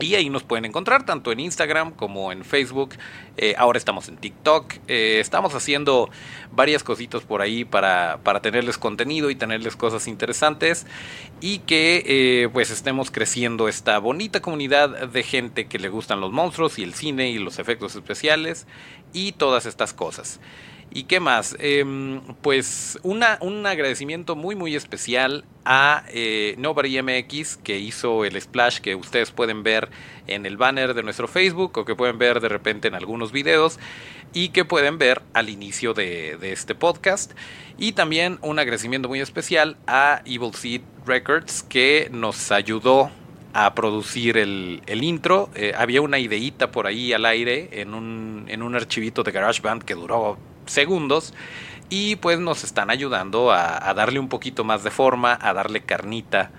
y 0.00 0.14
ahí 0.14 0.30
nos 0.30 0.44
pueden 0.44 0.64
encontrar 0.64 1.04
tanto 1.04 1.32
en 1.32 1.40
Instagram 1.40 1.92
como 1.92 2.30
en 2.30 2.44
Facebook. 2.44 2.94
Eh, 3.36 3.54
ahora 3.58 3.78
estamos 3.78 4.08
en 4.08 4.16
TikTok. 4.16 4.74
Eh, 4.86 5.18
estamos 5.20 5.54
haciendo 5.54 6.08
varias 6.52 6.84
cositas 6.84 7.22
por 7.22 7.42
ahí 7.42 7.64
para, 7.64 8.20
para, 8.22 8.40
tenerles 8.40 8.78
contenido 8.78 9.28
y 9.30 9.34
tenerles 9.34 9.74
cosas 9.74 10.06
interesantes. 10.06 10.86
Y 11.40 11.60
que 11.60 12.04
eh, 12.06 12.48
pues 12.52 12.70
estemos 12.70 13.10
creciendo 13.10 13.66
esta 13.68 13.98
bonita 13.98 14.40
comunidad 14.40 15.08
de 15.08 15.22
gente 15.24 15.66
que 15.66 15.78
le 15.78 15.88
gustan 15.88 16.20
los 16.20 16.32
monstruos 16.32 16.78
y 16.78 16.84
el 16.84 16.94
cine 16.94 17.30
y 17.30 17.38
los 17.38 17.58
efectos 17.58 17.96
especiales 17.96 18.66
y 19.12 19.32
todas 19.32 19.66
estas 19.66 19.92
cosas. 19.92 20.38
¿Y 20.90 21.04
qué 21.04 21.20
más? 21.20 21.54
Eh, 21.58 21.84
pues 22.40 22.98
una, 23.02 23.38
un 23.40 23.66
agradecimiento 23.66 24.36
muy 24.36 24.54
muy 24.54 24.74
especial 24.74 25.44
a 25.64 26.04
eh, 26.08 26.54
Nobody 26.58 27.02
MX 27.02 27.58
que 27.58 27.78
hizo 27.78 28.24
el 28.24 28.40
splash 28.40 28.78
que 28.78 28.94
ustedes 28.94 29.30
pueden 29.30 29.62
ver 29.62 29.90
en 30.26 30.46
el 30.46 30.56
banner 30.56 30.94
de 30.94 31.02
nuestro 31.02 31.28
Facebook 31.28 31.76
o 31.76 31.84
que 31.84 31.94
pueden 31.94 32.18
ver 32.18 32.40
de 32.40 32.48
repente 32.48 32.88
en 32.88 32.94
algunos 32.94 33.32
videos 33.32 33.78
y 34.32 34.48
que 34.48 34.64
pueden 34.64 34.98
ver 34.98 35.22
al 35.34 35.50
inicio 35.50 35.92
de, 35.92 36.36
de 36.38 36.52
este 36.52 36.74
podcast. 36.74 37.32
Y 37.76 37.92
también 37.92 38.38
un 38.40 38.58
agradecimiento 38.58 39.08
muy 39.08 39.20
especial 39.20 39.76
a 39.86 40.22
Evil 40.24 40.54
Seed 40.54 40.80
Records 41.06 41.62
que 41.62 42.08
nos 42.12 42.50
ayudó 42.50 43.10
a 43.52 43.74
producir 43.74 44.36
el, 44.36 44.82
el 44.86 45.02
intro. 45.02 45.50
Eh, 45.54 45.72
había 45.76 46.00
una 46.00 46.18
ideita 46.18 46.70
por 46.70 46.86
ahí 46.86 47.12
al 47.12 47.24
aire 47.24 47.80
en 47.80 47.94
un, 47.94 48.44
en 48.48 48.62
un 48.62 48.74
archivito 48.74 49.22
de 49.22 49.32
GarageBand 49.32 49.84
que 49.84 49.94
duró 49.94 50.38
segundos 50.68 51.34
y 51.90 52.16
pues 52.16 52.38
nos 52.38 52.64
están 52.64 52.90
ayudando 52.90 53.50
a, 53.50 53.92
darle 53.94 54.18
un 54.18 54.28
poquito 54.28 54.64
más 54.64 54.84
de 54.84 54.90
forma, 54.90 55.38
a 55.40 55.52
darle 55.54 55.82
carnita 55.82 56.50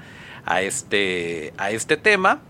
a 0.45 0.61
este, 0.61 1.53
a 1.57 1.71
este 1.71 1.97
tema. 1.97 2.41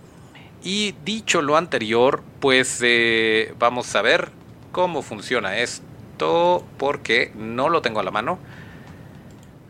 Y 0.64 0.94
dicho 1.06 1.42
lo 1.42 1.58
anterior, 1.58 2.22
pues 2.40 2.80
eh, 2.84 3.54
vamos 3.60 3.96
a 3.96 4.02
ver 4.02 4.32
cómo 4.72 5.02
funciona 5.02 5.58
esto 5.58 6.66
porque 6.78 7.32
no 7.36 7.70
lo 7.70 7.82
tengo 7.82 8.00
a 8.00 8.04
la 8.04 8.12
mano. 8.12 8.40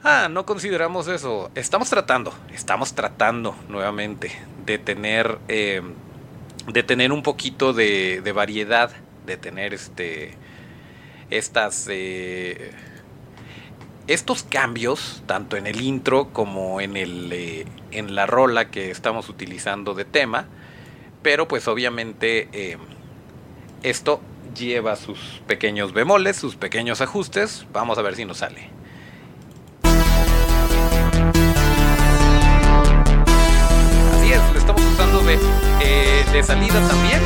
Ah, 0.04 0.28
no 0.30 0.46
consideramos 0.46 1.08
eso. 1.08 1.52
Estamos 1.56 1.90
tratando, 1.90 2.34
estamos 2.54 2.94
tratando 2.94 3.56
nuevamente 3.68 4.32
de 4.66 4.78
tener, 4.78 5.40
eh, 5.48 5.82
de 6.68 6.84
tener 6.84 7.12
un 7.12 7.22
poquito 7.22 7.74
de 7.74 8.32
variedad, 8.34 8.92
de 9.26 9.38
tener 9.38 9.74
este 9.74 10.38
estas 11.30 11.88
eh, 11.90 12.72
estos 14.08 14.44
cambios 14.44 15.24
tanto 15.26 15.58
en 15.58 15.68
el 15.68 15.82
intro 15.82 16.30
como 16.34 16.82
en 16.82 16.98
el 16.98 17.32
eh, 17.32 17.66
en 17.92 18.16
la 18.16 18.26
rola 18.26 18.70
que 18.72 18.92
estamos 18.92 19.30
utilizando 19.30 19.94
de 19.94 20.06
tema 20.06 20.48
pero 21.22 21.48
pues 21.48 21.68
obviamente 21.68 22.48
eh, 22.54 22.78
esto 23.84 24.22
lleva 24.56 24.96
sus 24.96 25.42
pequeños 25.48 25.94
bemoles, 25.94 26.38
sus 26.38 26.56
pequeños 26.56 27.02
ajustes. 27.02 27.66
Vamos 27.72 27.98
a 27.98 28.02
ver 28.02 28.16
si 28.16 28.26
nos 28.26 28.38
sale. 28.38 28.70
Así 34.14 34.32
es, 34.32 34.54
lo 34.54 34.60
estamos 34.60 34.82
usando 34.82 35.20
de, 35.22 35.38
eh, 35.82 36.26
de 36.32 36.44
salida 36.44 36.88
también. 36.88 37.22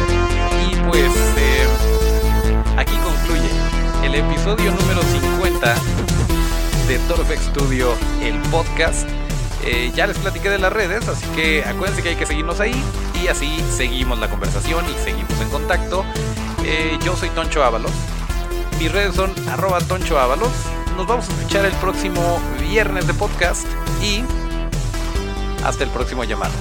Episodio 4.43 4.71
número 4.71 5.01
50 5.01 5.75
de 6.89 6.99
Torfex 7.07 7.43
Studio, 7.43 7.95
el 8.21 8.37
podcast. 8.51 9.07
Eh, 9.63 9.89
ya 9.95 10.05
les 10.05 10.17
platiqué 10.17 10.49
de 10.49 10.59
las 10.59 10.73
redes, 10.73 11.07
así 11.07 11.25
que 11.27 11.63
acuérdense 11.63 12.03
que 12.03 12.09
hay 12.09 12.15
que 12.17 12.25
seguirnos 12.25 12.59
ahí 12.59 12.75
y 13.23 13.27
así 13.27 13.63
seguimos 13.71 14.19
la 14.19 14.29
conversación 14.29 14.83
y 14.89 15.01
seguimos 15.01 15.39
en 15.39 15.49
contacto. 15.49 16.03
Eh, 16.65 16.99
yo 17.05 17.15
soy 17.15 17.29
Toncho 17.29 17.63
Ábalos. 17.63 17.93
Mis 18.79 18.91
redes 18.91 19.15
son 19.15 19.33
arroba 19.47 19.79
Toncho. 19.79 20.17
Nos 20.97 21.07
vamos 21.07 21.29
a 21.29 21.31
escuchar 21.31 21.63
el 21.63 21.73
próximo 21.75 22.41
viernes 22.59 23.07
de 23.07 23.13
podcast 23.13 23.65
y 24.01 24.25
hasta 25.63 25.85
el 25.85 25.89
próximo 25.89 26.25
llamado. 26.25 26.51